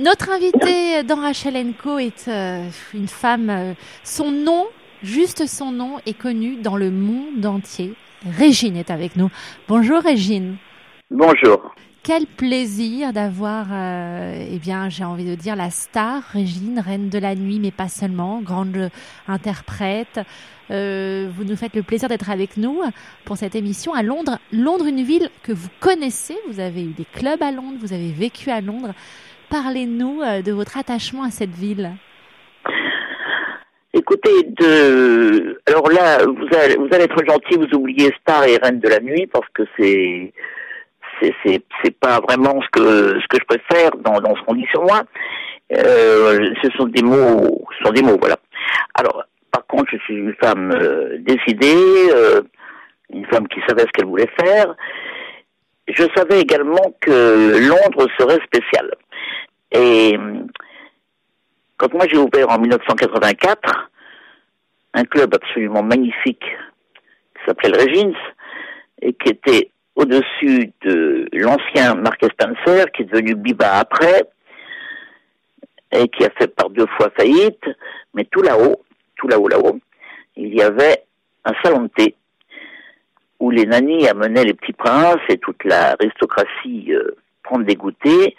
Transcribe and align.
Notre 0.00 0.30
invitée 0.30 1.02
dans 1.02 1.16
Rachel 1.16 1.74
Co 1.74 1.98
est 1.98 2.26
euh, 2.26 2.64
une 2.94 3.06
femme, 3.06 3.50
euh, 3.50 3.74
son 4.02 4.30
nom, 4.30 4.66
juste 5.02 5.46
son 5.46 5.72
nom, 5.72 5.98
est 6.06 6.16
connu 6.16 6.56
dans 6.56 6.78
le 6.78 6.90
monde 6.90 7.44
entier. 7.44 7.92
Régine 8.24 8.78
est 8.78 8.90
avec 8.90 9.16
nous. 9.16 9.28
Bonjour 9.68 10.00
Régine. 10.00 10.56
Bonjour. 11.10 11.74
Quel 12.02 12.24
plaisir 12.24 13.12
d'avoir, 13.12 13.66
euh, 13.70 14.48
eh 14.50 14.58
bien, 14.58 14.88
j'ai 14.88 15.04
envie 15.04 15.26
de 15.26 15.34
dire 15.34 15.54
la 15.54 15.68
star 15.68 16.22
Régine, 16.32 16.78
reine 16.78 17.10
de 17.10 17.18
la 17.18 17.34
nuit, 17.34 17.58
mais 17.60 17.70
pas 17.70 17.88
seulement, 17.88 18.40
grande 18.40 18.88
interprète. 19.28 20.18
Euh, 20.70 21.28
vous 21.36 21.44
nous 21.44 21.56
faites 21.56 21.74
le 21.74 21.82
plaisir 21.82 22.08
d'être 22.08 22.30
avec 22.30 22.56
nous 22.56 22.80
pour 23.26 23.36
cette 23.36 23.54
émission 23.54 23.92
à 23.92 24.02
Londres. 24.02 24.38
Londres, 24.50 24.86
une 24.86 25.02
ville 25.02 25.28
que 25.42 25.52
vous 25.52 25.68
connaissez. 25.78 26.38
Vous 26.48 26.58
avez 26.58 26.82
eu 26.84 26.92
des 26.92 27.04
clubs 27.04 27.42
à 27.42 27.50
Londres, 27.50 27.76
vous 27.80 27.92
avez 27.92 28.12
vécu 28.12 28.50
à 28.50 28.62
Londres. 28.62 28.94
Parlez-nous 29.50 30.22
euh, 30.22 30.42
de 30.42 30.52
votre 30.52 30.78
attachement 30.78 31.24
à 31.24 31.30
cette 31.30 31.50
ville. 31.50 31.90
Écoutez, 33.92 34.30
alors 35.66 35.90
là, 35.90 36.18
vous 36.24 36.46
allez, 36.56 37.04
être 37.04 37.24
gentil, 37.26 37.56
vous 37.58 37.76
oubliez 37.76 38.14
Star 38.20 38.44
et 38.44 38.56
Reine 38.62 38.78
de 38.78 38.88
la 38.88 39.00
Nuit 39.00 39.26
parce 39.26 39.48
que 39.52 39.64
c'est 39.76 40.32
c'est 41.20 41.60
c'est 41.82 41.98
pas 41.98 42.20
vraiment 42.20 42.62
ce 42.62 42.68
que 42.70 43.20
ce 43.20 43.26
que 43.26 43.38
je 43.40 43.44
préfère 43.44 43.90
dans 43.96 44.36
ce 44.36 44.42
qu'on 44.42 44.54
dit 44.54 44.66
sur 44.70 44.82
moi. 44.84 45.02
Euh, 45.76 46.54
ce 46.62 46.70
sont 46.76 46.86
des 46.86 47.02
mots, 47.02 47.66
ce 47.78 47.84
sont 47.84 47.92
des 47.92 48.02
mots, 48.02 48.16
voilà. 48.20 48.36
Alors, 48.94 49.24
par 49.50 49.66
contre, 49.66 49.90
je 49.92 49.98
suis 49.98 50.14
une 50.14 50.34
femme 50.40 50.72
euh, 50.72 51.18
décidée, 51.18 51.74
une 53.12 53.26
femme 53.26 53.48
qui 53.48 53.60
savait 53.68 53.82
ce 53.82 53.92
qu'elle 53.92 54.06
voulait 54.06 54.30
faire. 54.40 54.76
Je 55.92 56.04
savais 56.14 56.40
également 56.40 56.94
que 57.00 57.58
Londres 57.68 58.08
serait 58.18 58.38
spécial. 58.44 58.90
Et 59.72 60.18
quand 61.76 61.92
moi 61.94 62.06
j'ai 62.08 62.18
ouvert 62.18 62.50
en 62.50 62.58
1984 62.58 63.90
un 64.94 65.04
club 65.04 65.34
absolument 65.34 65.82
magnifique 65.82 66.44
qui 67.34 67.44
s'appelait 67.46 67.70
le 67.70 67.78
Regins 67.78 68.18
et 69.02 69.12
qui 69.14 69.30
était 69.30 69.70
au-dessus 69.94 70.72
de 70.82 71.28
l'ancien 71.32 71.94
Mark 71.94 72.24
Spencer, 72.24 72.90
qui 72.92 73.02
est 73.02 73.06
devenu 73.06 73.34
Biba 73.34 73.78
après, 73.78 74.24
et 75.92 76.08
qui 76.08 76.24
a 76.24 76.30
fait 76.30 76.48
par 76.48 76.70
deux 76.70 76.86
fois 76.96 77.10
faillite, 77.16 77.64
mais 78.14 78.24
tout 78.24 78.42
là-haut, 78.42 78.82
tout 79.16 79.28
là-haut, 79.28 79.48
là-haut, 79.48 79.78
il 80.36 80.54
y 80.54 80.62
avait 80.62 81.04
un 81.44 81.52
salon 81.62 81.82
de 81.82 81.88
thé 81.88 82.14
où 83.40 83.50
les 83.50 83.64
nannies 83.64 84.06
amenaient 84.06 84.44
les 84.44 84.54
petits 84.54 84.74
princes 84.74 85.16
et 85.28 85.38
toute 85.38 85.64
l'aristocratie 85.64 86.92
euh, 86.92 87.16
prendre 87.42 87.64
des 87.64 87.74
goûters, 87.74 88.32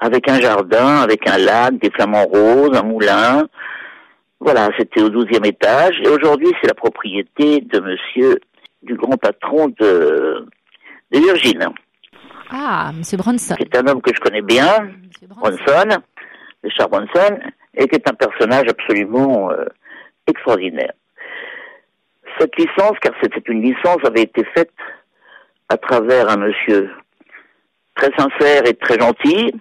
avec 0.00 0.28
un 0.28 0.40
jardin, 0.40 0.96
avec 0.96 1.26
un 1.28 1.38
lac, 1.38 1.78
des 1.78 1.90
flamants 1.90 2.26
roses, 2.26 2.76
un 2.76 2.82
moulin. 2.82 3.46
Voilà, 4.40 4.68
c'était 4.76 5.00
au 5.00 5.08
douzième 5.08 5.44
étage. 5.44 5.98
Et 6.04 6.08
aujourd'hui, 6.08 6.48
c'est 6.60 6.66
la 6.66 6.74
propriété 6.74 7.60
de 7.60 7.80
monsieur, 7.80 8.38
du 8.82 8.94
grand 8.94 9.16
patron 9.16 9.68
de, 9.80 10.46
de 11.12 11.18
Virgin. 11.18 11.68
Ah, 12.50 12.92
Monsieur 12.94 13.16
Bronson. 13.16 13.54
Qui 13.54 13.62
est 13.62 13.76
un 13.76 13.86
homme 13.86 14.02
que 14.02 14.14
je 14.14 14.20
connais 14.20 14.42
bien, 14.42 14.90
Bronson, 15.28 16.02
Richard 16.62 16.88
Bronson, 16.88 17.38
et 17.74 17.88
qui 17.88 17.94
est 17.94 18.08
un 18.08 18.14
personnage 18.14 18.66
absolument 18.68 19.50
euh, 19.50 19.64
extraordinaire. 20.26 20.92
Cette 22.38 22.56
licence, 22.56 22.98
car 23.00 23.14
c'était 23.22 23.42
une 23.50 23.62
licence, 23.62 23.98
avait 24.04 24.22
été 24.22 24.44
faite 24.54 24.72
à 25.68 25.76
travers 25.76 26.28
un 26.30 26.36
monsieur 26.36 26.90
très 27.94 28.10
sincère 28.16 28.62
et 28.66 28.74
très 28.74 28.98
gentil, 28.98 29.54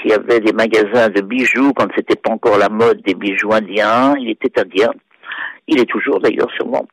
qui 0.00 0.12
avait 0.12 0.40
des 0.40 0.52
magasins 0.52 1.08
de 1.08 1.20
bijoux 1.20 1.72
quand 1.72 1.88
c'était 1.96 2.16
pas 2.16 2.32
encore 2.32 2.58
la 2.58 2.68
mode 2.68 3.00
des 3.02 3.14
bijoux 3.14 3.52
indiens. 3.52 4.14
Il 4.18 4.30
était 4.30 4.58
indien. 4.60 4.90
Il 5.68 5.80
est 5.80 5.86
toujours 5.88 6.20
d'ailleurs 6.20 6.50
sûrement. 6.56 6.86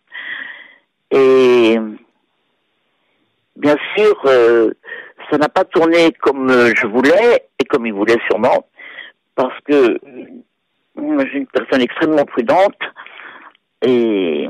Et 1.10 1.78
bien 3.56 3.76
sûr, 3.98 4.22
euh, 4.26 4.72
ça 5.30 5.38
n'a 5.38 5.50
pas 5.50 5.66
tourné 5.66 6.12
comme 6.22 6.50
je 6.50 6.88
voulais 6.88 7.48
et 7.60 7.66
comme 7.66 7.86
il 7.86 7.94
voulait 7.94 8.20
sûrement, 8.30 8.66
parce 9.36 9.60
que 9.66 9.98
suis 11.32 11.40
une 11.40 11.48
personne 11.48 11.82
extrêmement 11.82 12.26
prudente 12.26 12.78
et 13.82 14.48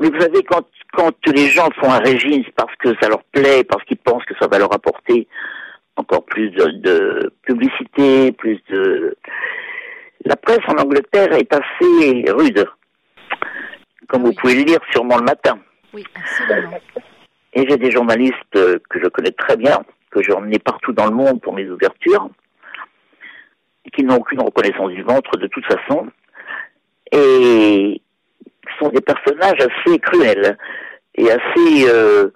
mais 0.00 0.10
vous 0.10 0.20
savez 0.20 0.42
quand 0.44 0.66
quand 0.92 1.14
les 1.26 1.48
gens 1.48 1.68
font 1.80 1.92
un 1.92 1.98
régime 1.98 2.44
parce 2.56 2.74
que 2.76 2.94
ça 3.00 3.08
leur 3.08 3.22
plaît, 3.24 3.64
parce 3.64 3.84
qu'ils 3.84 3.98
pensent 3.98 4.24
que 4.24 4.34
ça 4.40 4.48
va 4.48 4.58
leur 4.58 4.72
apporter 4.72 5.28
encore 5.96 6.24
plus 6.24 6.50
de, 6.50 6.64
de, 6.80 7.32
publicité, 7.42 8.32
plus 8.32 8.58
de 8.70 9.16
la 10.24 10.36
presse 10.36 10.60
en 10.68 10.78
Angleterre 10.78 11.32
est 11.32 11.52
assez 11.52 12.30
rude, 12.30 12.66
comme 14.08 14.24
vous 14.24 14.32
pouvez 14.32 14.54
le 14.54 14.62
lire 14.62 14.80
sûrement 14.92 15.18
le 15.18 15.24
matin. 15.24 15.58
Oui, 15.92 16.04
absolument. 16.14 16.78
Et 17.54 17.68
j'ai 17.68 17.76
des 17.76 17.90
journalistes 17.90 18.34
que 18.52 19.00
je 19.02 19.08
connais 19.08 19.32
très 19.32 19.56
bien, 19.56 19.82
que 20.10 20.22
j'ai 20.22 20.32
emmenés 20.32 20.58
partout 20.58 20.92
dans 20.92 21.06
le 21.06 21.14
monde 21.14 21.40
pour 21.40 21.54
mes 21.54 21.68
ouvertures, 21.68 22.28
qui 23.92 24.04
n'ont 24.04 24.16
aucune 24.16 24.40
reconnaissance 24.40 24.90
du 24.90 25.02
ventre 25.02 25.36
de 25.38 25.46
toute 25.46 25.64
façon, 25.64 26.06
et 27.10 28.02
sont 28.78 28.88
des 28.88 29.00
personnages 29.00 29.58
assez 29.60 29.98
cruels 29.98 30.56
et 31.14 31.30
assez 31.30 31.88
euh, 31.88 32.30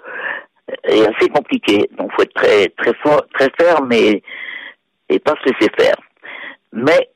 et 0.88 1.06
assez 1.06 1.28
compliqués. 1.28 1.90
Donc, 1.98 2.12
faut 2.14 2.22
être 2.22 2.34
très 2.34 2.68
très 2.68 2.94
fort, 3.02 3.26
très 3.34 3.50
ferme 3.58 3.92
et 3.92 4.22
et 5.08 5.18
pas 5.18 5.34
se 5.42 5.50
laisser 5.50 5.70
faire. 5.78 5.96
Mais 6.72 7.10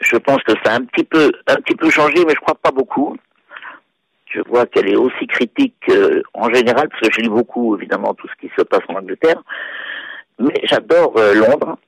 je 0.00 0.16
pense 0.16 0.42
que 0.42 0.52
ça 0.64 0.72
a 0.72 0.76
un 0.76 0.84
petit 0.84 1.04
peu 1.04 1.32
un 1.46 1.56
petit 1.56 1.76
peu 1.76 1.90
changé, 1.90 2.24
mais 2.26 2.34
je 2.34 2.40
crois 2.40 2.54
pas 2.54 2.70
beaucoup 2.70 3.16
je 4.34 4.40
vois 4.48 4.66
qu'elle 4.66 4.88
est 4.88 4.96
aussi 4.96 5.26
critique 5.26 5.76
euh, 5.90 6.22
en 6.34 6.52
général, 6.52 6.88
parce 6.88 7.02
que 7.02 7.12
je 7.12 7.20
lis 7.20 7.28
beaucoup, 7.28 7.76
évidemment, 7.76 8.14
tout 8.14 8.28
ce 8.28 8.34
qui 8.40 8.52
se 8.56 8.62
passe 8.62 8.82
en 8.88 8.94
Angleterre. 8.94 9.42
Mais 10.38 10.60
j'adore 10.64 11.16
euh, 11.16 11.34
Londres. 11.34 11.78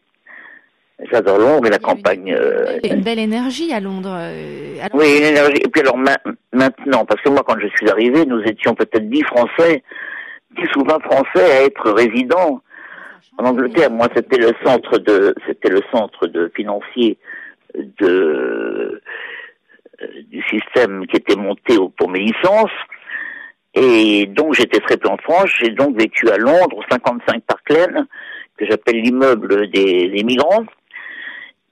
J'adore 1.10 1.38
Londres 1.38 1.66
et 1.66 1.70
la 1.70 1.78
campagne. 1.78 2.34
Euh, 2.34 2.78
une 2.82 3.02
belle 3.02 3.18
énergie 3.18 3.72
à 3.72 3.80
Londres. 3.80 4.16
Oui, 4.94 5.18
une 5.18 5.24
énergie. 5.24 5.60
Et 5.62 5.68
puis 5.68 5.82
alors 5.82 5.98
maintenant, 5.98 7.04
parce 7.04 7.20
que 7.20 7.28
moi, 7.28 7.42
quand 7.46 7.58
je 7.60 7.68
suis 7.76 7.90
arrivé, 7.90 8.24
nous 8.24 8.40
étions 8.42 8.74
peut-être 8.74 9.08
dix 9.08 9.22
Français, 9.24 9.82
dix 10.56 10.68
ou 10.76 10.84
vingt 10.84 11.00
Français 11.00 11.52
à 11.52 11.64
être 11.64 11.90
résidents 11.90 12.62
en 13.36 13.44
Angleterre. 13.44 13.90
Moi, 13.90 14.08
c'était 14.16 14.38
le 14.38 14.52
centre 14.64 14.96
de, 14.98 15.34
c'était 15.46 15.68
le 15.68 15.82
centre 15.92 16.26
de 16.26 16.50
financier 16.56 17.18
de 17.74 19.02
euh, 20.02 20.06
du 20.30 20.42
système 20.42 21.06
qui 21.06 21.16
était 21.16 21.36
monté 21.36 21.76
pour 21.96 22.10
mes 22.10 22.20
licences. 22.20 22.70
Et 23.74 24.26
donc 24.26 24.54
j'étais 24.54 24.80
très 24.80 24.96
peu 24.96 25.08
en 25.08 25.18
France, 25.18 25.50
j'ai 25.60 25.70
donc 25.70 25.98
vécu 25.98 26.28
à 26.30 26.38
Londres, 26.38 26.82
55 26.90 27.42
Park 27.42 27.70
Lane, 27.70 28.06
que 28.56 28.64
j'appelle 28.66 28.96
l'immeuble 28.96 29.70
des, 29.70 30.08
des, 30.08 30.24
migrants, 30.24 30.64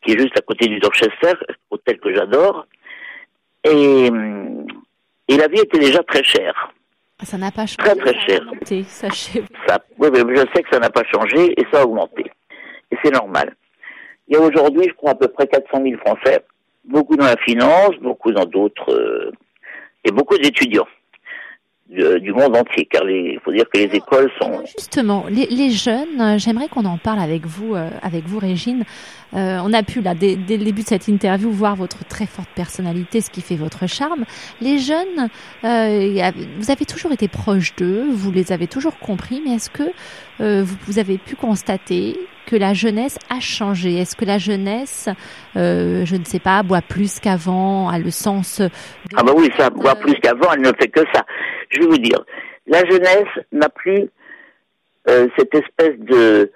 qui 0.05 0.13
est 0.13 0.19
juste 0.19 0.39
à 0.39 0.43
côté 0.43 0.67
du 0.67 0.79
Dorchester, 0.79 1.33
hôtel 1.71 1.99
que 1.99 2.15
j'adore. 2.15 2.67
Et, 3.65 4.11
et 5.29 5.37
la 5.37 5.49
vie 5.49 5.61
était 5.61 5.79
déjà 5.79 6.03
très 6.03 6.23
chère. 6.23 6.73
Ça 7.23 7.39
n'a 7.39 7.51
pas 7.51 7.67
changé. 7.67 7.77
Très 7.79 7.97
très 7.97 8.21
cher. 8.27 8.43
Ça, 9.67 9.79
oui, 9.99 10.09
mais 10.13 10.37
je 10.37 10.45
sais 10.55 10.63
que 10.63 10.69
ça 10.71 10.79
n'a 10.79 10.91
pas 10.91 11.05
changé 11.13 11.59
et 11.59 11.67
ça 11.73 11.81
a 11.81 11.85
augmenté. 11.85 12.31
Et 12.91 12.97
c'est 13.03 13.13
normal. 13.13 13.55
Il 14.29 14.35
y 14.35 14.37
a 14.37 14.41
aujourd'hui, 14.41 14.85
je 14.89 14.95
crois, 14.95 15.13
à 15.13 15.15
peu 15.15 15.29
près 15.29 15.47
400 15.47 15.83
000 15.83 15.97
Français 16.05 16.45
beaucoup 16.85 17.17
dans 17.17 17.25
la 17.25 17.37
finance, 17.39 17.93
beaucoup 18.01 18.33
dans 18.33 18.45
d'autres, 18.45 18.93
euh, 18.93 19.33
et 20.05 20.11
beaucoup 20.11 20.37
d'étudiants 20.39 20.87
du 21.91 22.33
monde 22.33 22.57
entier, 22.57 22.87
car 22.91 23.09
il 23.09 23.39
faut 23.45 23.53
dire 23.53 23.65
que 23.73 23.79
les 23.79 23.95
écoles 23.97 24.31
sont... 24.41 24.63
Justement, 24.67 25.27
les, 25.29 25.47
les 25.47 25.71
jeunes, 25.71 26.21
euh, 26.21 26.39
j'aimerais 26.39 26.69
qu'on 26.69 26.87
en 26.87 26.97
parle 26.97 27.21
avec 27.21 27.47
vous, 27.47 27.75
euh, 27.75 27.91
avec 28.03 28.25
vous 28.25 28.39
Régine. 28.39 28.85
Euh, 29.35 29.59
on 29.63 29.73
a 29.73 29.83
pu, 29.83 30.01
là, 30.01 30.15
dès, 30.15 30.37
dès, 30.37 30.57
le 30.57 30.65
début 30.65 30.83
de 30.83 30.89
cette 30.89 31.09
interview, 31.09 31.51
voir 31.51 31.77
votre 31.77 32.05
très 32.07 32.27
forte 32.27 32.49
personnalité, 32.55 33.21
ce 33.21 33.31
qui 33.31 33.41
fait 33.41 33.57
votre 33.57 33.87
charme. 33.87 34.25
Les 34.61 34.79
jeunes, 34.79 35.29
euh, 35.65 36.31
vous 36.59 36.71
avez 36.71 36.85
toujours 36.85 37.13
été 37.13 37.29
proche 37.29 37.75
d'eux, 37.77 38.07
vous 38.11 38.33
les 38.33 38.53
avez 38.53 38.67
toujours 38.67 38.99
compris, 38.99 39.43
mais 39.45 39.55
est-ce 39.55 39.71
que 39.71 39.83
euh, 40.41 40.63
vous, 40.65 40.77
vous, 40.87 40.99
avez 40.99 41.19
pu 41.19 41.37
constater 41.37 42.17
que 42.47 42.57
la 42.57 42.75
jeunesse 42.75 43.19
a 43.31 43.41
changé? 43.41 43.99
Est-ce 43.99 44.17
que 44.17 44.25
la 44.25 44.39
jeunesse, 44.39 45.09
je 45.55 46.17
ne 46.17 46.25
sais 46.25 46.41
pas, 46.41 46.63
boit 46.63 46.83
plus 46.83 47.21
qu'avant, 47.21 47.89
a 47.89 47.99
le 47.99 48.11
sens... 48.11 48.61
Ah 49.17 49.23
bah 49.23 49.33
oui, 49.37 49.51
ça 49.57 49.71
boit 49.71 49.95
plus 49.95 50.15
qu'avant, 50.15 50.53
elle 50.53 50.63
ne 50.63 50.73
fait 50.79 50.89
que 50.89 51.01
ça. 51.13 51.25
Je 51.71 51.81
vais 51.81 51.87
vous 51.87 51.99
dire, 51.99 52.25
la 52.67 52.85
jeunesse 52.87 53.29
n'a 53.53 53.69
plus 53.69 54.09
cette 55.07 55.55
espèce 55.55 55.99
de 55.99 56.51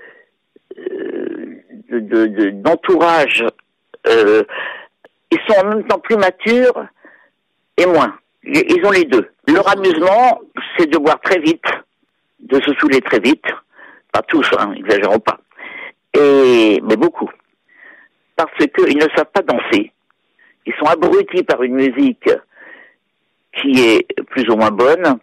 d'entourage, 1.90 3.44
euh, 4.06 4.43
ils 5.31 5.38
sont 5.46 5.58
en 5.64 5.69
même 5.69 5.87
temps 5.87 5.99
plus 5.99 6.17
matures 6.17 6.87
et 7.76 7.87
moins. 7.87 8.14
Ils 8.44 8.81
ont 8.85 8.90
les 8.90 9.05
deux. 9.05 9.29
Leur 9.46 9.69
amusement, 9.70 10.40
c'est 10.76 10.87
de 10.87 10.99
boire 10.99 11.20
très 11.20 11.38
vite, 11.40 11.64
de 12.40 12.61
se 12.61 12.73
saouler 12.75 13.00
très 13.00 13.20
vite. 13.20 13.44
Pas 14.12 14.23
tous, 14.23 14.49
hein, 14.58 14.73
exagérons 14.76 15.19
pas. 15.19 15.38
Et 16.15 16.81
mais 16.83 16.97
beaucoup, 16.97 17.31
parce 18.37 18.53
qu'ils 18.57 18.97
ne 18.97 19.09
savent 19.17 19.31
pas 19.33 19.43
danser. 19.43 19.93
Ils 20.67 20.75
sont 20.75 20.87
abrutis 20.87 21.43
par 21.43 21.63
une 21.63 21.75
musique 21.75 22.29
qui 23.55 23.81
est 23.81 24.07
plus 24.25 24.49
ou 24.51 24.57
moins 24.57 24.71
bonne, 24.71 25.19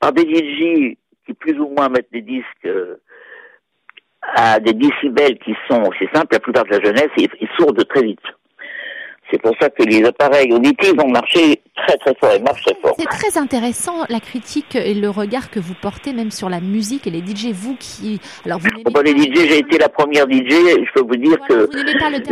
par 0.00 0.12
des 0.12 0.22
DJ 0.22 0.96
qui 1.24 1.34
plus 1.34 1.58
ou 1.58 1.68
moins 1.68 1.88
mettent 1.88 2.12
des 2.12 2.22
disques 2.22 2.66
euh, 2.66 2.96
à 4.22 4.58
des 4.60 4.72
décibels 4.72 5.38
qui 5.38 5.54
sont, 5.68 5.88
c'est 5.98 6.10
simple, 6.12 6.32
la 6.32 6.40
plupart 6.40 6.64
de 6.64 6.70
la 6.70 6.80
jeunesse, 6.80 7.10
ils, 7.16 7.28
ils 7.40 7.48
sourdent 7.56 7.86
très 7.86 8.02
vite. 8.02 8.20
C'est 9.32 9.40
pour 9.40 9.54
ça 9.58 9.70
que 9.70 9.82
les 9.84 10.04
appareils 10.04 10.52
auditifs 10.52 10.94
vont 10.94 11.08
marcher 11.08 11.62
très 11.74 11.96
très 11.96 12.14
fort 12.20 12.32
et 12.34 12.38
marchent 12.40 12.62
très 12.64 12.74
fort. 12.82 12.94
C'est 12.98 13.06
très 13.06 13.38
intéressant 13.38 14.04
la 14.10 14.20
critique 14.20 14.76
et 14.76 14.92
le 14.92 15.08
regard 15.08 15.50
que 15.50 15.58
vous 15.58 15.72
portez 15.80 16.12
même 16.12 16.30
sur 16.30 16.50
la 16.50 16.60
musique 16.60 17.06
et 17.06 17.10
les 17.10 17.20
DJ. 17.20 17.52
Vous 17.52 17.74
qui, 17.80 18.20
alors 18.44 18.58
vous 18.58 18.68
n'aimez 18.68 18.92
pas 18.92 19.02
les 19.02 19.12
DJ, 19.12 19.48
j'ai 19.48 19.58
été 19.60 19.78
la 19.78 19.88
première 19.88 20.26
DJ. 20.26 20.50
Je 20.50 20.92
peux 20.92 21.00
vous 21.00 21.16
dire 21.16 21.38
que 21.48 21.66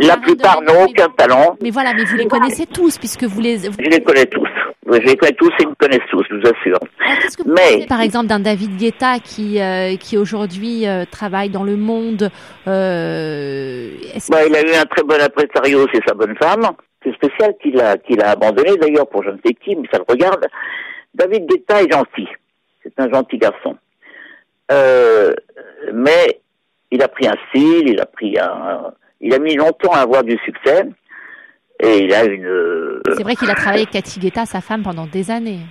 la 0.05 0.17
plupart 0.17 0.61
n'ont 0.61 0.83
aucun 0.83 1.09
talent. 1.09 1.57
Mais 1.61 1.71
voilà, 1.71 1.93
mais 1.95 2.03
vous 2.03 2.17
les 2.17 2.27
connaissez 2.27 2.67
tous 2.67 2.99
puisque 2.99 3.23
vous 3.23 3.41
les. 3.41 3.57
Je 3.57 3.89
les 3.89 4.03
connais 4.03 4.27
tous. 4.27 4.47
Je 4.85 4.99
les 4.99 5.15
connais 5.15 5.33
tous 5.33 5.49
et 5.59 5.63
ils 5.63 5.69
me 5.69 5.75
connaissent 5.75 5.99
tous, 6.09 6.23
je 6.29 6.35
vous 6.35 6.41
assure. 6.41 6.79
Qu'est-ce 7.21 7.37
que 7.37 7.43
vous 7.43 7.53
mais 7.53 7.85
par 7.87 8.01
exemple 8.01 8.27
d'un 8.27 8.39
David 8.39 8.77
Guetta 8.77 9.19
qui 9.19 9.61
euh, 9.61 9.95
qui 9.95 10.17
aujourd'hui 10.17 10.87
euh, 10.87 11.05
travaille 11.09 11.49
dans 11.49 11.63
le 11.63 11.77
monde. 11.77 12.29
Euh, 12.67 13.91
bah, 14.29 14.45
il 14.45 14.55
a 14.55 14.61
eu 14.61 14.75
un 14.75 14.85
très 14.85 15.03
bon 15.03 15.19
impresario, 15.21 15.87
c'est 15.93 16.01
sa 16.05 16.13
bonne 16.13 16.35
femme. 16.35 16.71
C'est 17.03 17.13
spécial 17.15 17.55
qu'il 17.61 17.79
a, 17.79 17.97
qu'il 17.97 18.21
a 18.21 18.31
abandonné 18.31 18.77
d'ailleurs 18.77 19.07
pour 19.07 19.23
je 19.23 19.31
ne 19.31 19.37
sais 19.43 19.53
qui, 19.53 19.75
mais 19.75 19.87
ça 19.91 19.97
le 19.97 20.05
regarde. 20.07 20.45
David 21.13 21.47
Guetta 21.47 21.81
est 21.81 21.91
gentil. 21.91 22.27
C'est 22.83 22.93
un 22.99 23.11
gentil 23.11 23.37
garçon. 23.37 23.77
Euh, 24.71 25.33
mais 25.93 26.41
il 26.91 27.01
a 27.01 27.07
pris 27.07 27.27
un 27.27 27.35
style, 27.49 27.89
il 27.89 27.99
a 27.99 28.05
pris 28.05 28.37
un, 28.39 28.93
il 29.19 29.33
a 29.33 29.39
mis 29.39 29.55
longtemps 29.55 29.93
à 29.93 29.99
avoir 29.99 30.23
du 30.23 30.37
succès. 30.45 30.85
Et 31.81 32.03
il 32.03 32.13
a 32.13 32.25
une. 32.25 33.01
C'est 33.15 33.23
vrai 33.23 33.35
qu'il 33.35 33.49
a 33.49 33.55
travaillé 33.55 33.83
avec 33.83 33.93
Cathy 33.93 34.19
Guetta, 34.19 34.45
sa 34.45 34.61
femme, 34.61 34.83
pendant 34.83 35.07
des 35.07 35.31
années. 35.31 35.61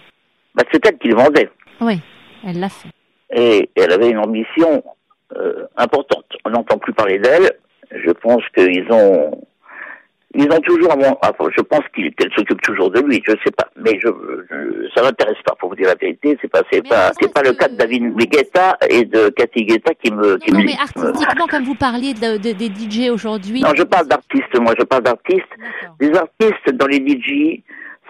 Bah, 0.55 0.65
c'est 0.73 0.85
elle 0.85 0.99
qui 0.99 1.09
le 1.09 1.15
vendait. 1.15 1.49
Oui, 1.81 2.01
elle 2.45 2.59
l'a 2.59 2.69
fait. 2.69 2.89
Et 3.33 3.71
elle 3.77 3.93
avait 3.93 4.11
une 4.11 4.19
ambition 4.19 4.83
euh, 5.37 5.67
importante. 5.77 6.27
On 6.45 6.51
n'entend 6.51 6.79
plus 6.79 6.93
parler 6.93 7.21
d'elle. 7.21 7.53
Je 7.93 8.11
pense 8.11 8.43
qu'ils 8.57 8.87
ont 8.91 9.41
ils 10.35 10.45
ont 10.45 10.61
toujours, 10.61 10.93
je 10.93 11.61
pense 11.63 11.83
qu'elle 11.93 12.33
s'occupe 12.37 12.61
toujours 12.63 12.91
de 12.91 13.01
lui, 13.01 13.21
je 13.27 13.33
sais 13.45 13.51
pas, 13.51 13.69
mais 13.77 13.99
je, 14.01 14.09
je 14.49 14.89
ça 14.95 15.03
m'intéresse 15.03 15.43
pas 15.45 15.57
pour 15.59 15.71
vous 15.71 15.77
dire 15.77 15.89
la 15.89 15.97
vérité. 15.97 16.39
C'est 16.41 16.49
pas, 16.49 16.63
c'est 16.71 16.87
pas, 16.87 17.11
c'est 17.21 17.33
pas 17.33 17.43
le 17.43 17.53
cas 17.53 17.69
de 17.69 17.75
David 17.75 18.15
Guetta 18.17 18.77
et 18.89 19.05
de 19.05 19.31
Cathy 19.31 19.65
Guetta 19.65 19.93
qui 19.95 20.13
me, 20.13 20.39
qui 20.39 20.53
non, 20.53 20.61
mais 20.65 20.77
artistiquement, 20.81 21.47
comme 21.49 21.65
vous 21.65 21.75
parliez 21.75 22.15
de, 22.15 22.37
de, 22.37 22.53
des 22.53 22.69
DJ 22.69 23.11
aujourd'hui. 23.11 23.61
Non, 23.61 23.75
je 23.75 23.83
parle 23.83 24.07
d'artistes, 24.07 24.57
moi, 24.61 24.75
je 24.79 24.85
parle 24.85 25.03
d'artistes. 25.03 25.51
Les 26.01 26.13
artistes 26.15 26.75
dans 26.75 26.87
les 26.87 26.99
DJ, 26.99 27.63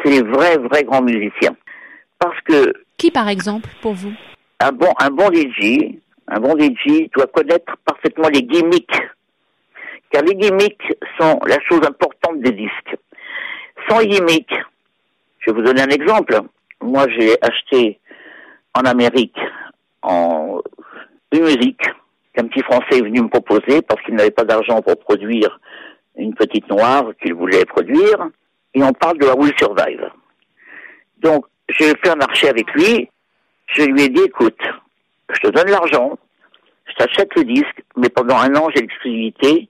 c'est 0.02 0.10
les 0.10 0.22
vrais, 0.22 0.58
vrais 0.58 0.84
grands 0.84 1.02
musiciens. 1.02 1.56
Parce 2.18 2.38
que. 2.42 2.74
Qui, 2.98 3.10
par 3.10 3.28
exemple, 3.28 3.68
pour 3.80 3.94
vous? 3.94 4.12
Un 4.60 4.72
bon, 4.72 4.92
un 5.00 5.10
bon 5.10 5.30
DJ, 5.32 5.94
un 6.28 6.38
bon 6.38 6.54
DJ 6.58 7.08
doit 7.16 7.26
connaître 7.28 7.76
parfaitement 7.86 8.28
les 8.28 8.42
gimmicks 8.42 9.00
car 10.10 10.22
les 10.22 10.34
gimmicks 10.34 10.92
sont 11.18 11.40
la 11.46 11.58
chose 11.68 11.80
importante 11.86 12.40
des 12.40 12.52
disques. 12.52 12.96
Sans 13.88 14.02
gimmicks, 14.02 14.54
je 15.38 15.50
vais 15.50 15.56
vous 15.56 15.62
donner 15.62 15.82
un 15.82 15.88
exemple. 15.88 16.40
Moi, 16.80 17.06
j'ai 17.16 17.36
acheté 17.42 17.98
en 18.74 18.82
Amérique 18.82 19.38
en 20.02 20.60
une 21.32 21.42
musique 21.42 21.82
qu'un 22.34 22.46
petit 22.46 22.62
Français 22.62 22.98
est 22.98 23.02
venu 23.02 23.22
me 23.22 23.28
proposer 23.28 23.82
parce 23.82 24.02
qu'il 24.02 24.14
n'avait 24.14 24.30
pas 24.30 24.44
d'argent 24.44 24.82
pour 24.82 24.98
produire 24.98 25.60
une 26.16 26.34
petite 26.34 26.68
noire 26.68 27.12
qu'il 27.22 27.34
voulait 27.34 27.64
produire. 27.64 28.28
Et 28.74 28.82
on 28.82 28.92
parle 28.92 29.18
de 29.18 29.26
la 29.26 29.36
Will 29.36 29.52
Survive. 29.58 30.10
Donc, 31.18 31.46
j'ai 31.68 31.90
fait 32.02 32.10
un 32.10 32.16
marché 32.16 32.48
avec 32.48 32.72
lui. 32.72 33.08
Je 33.66 33.82
lui 33.82 34.02
ai 34.02 34.08
dit, 34.08 34.22
écoute, 34.22 34.60
je 35.32 35.40
te 35.40 35.48
donne 35.48 35.70
l'argent, 35.70 36.18
je 36.86 36.94
t'achète 36.94 37.34
le 37.36 37.44
disque, 37.44 37.82
mais 37.96 38.08
pendant 38.08 38.36
un 38.36 38.54
an, 38.56 38.68
j'ai 38.74 38.82
l'exclusivité 38.82 39.68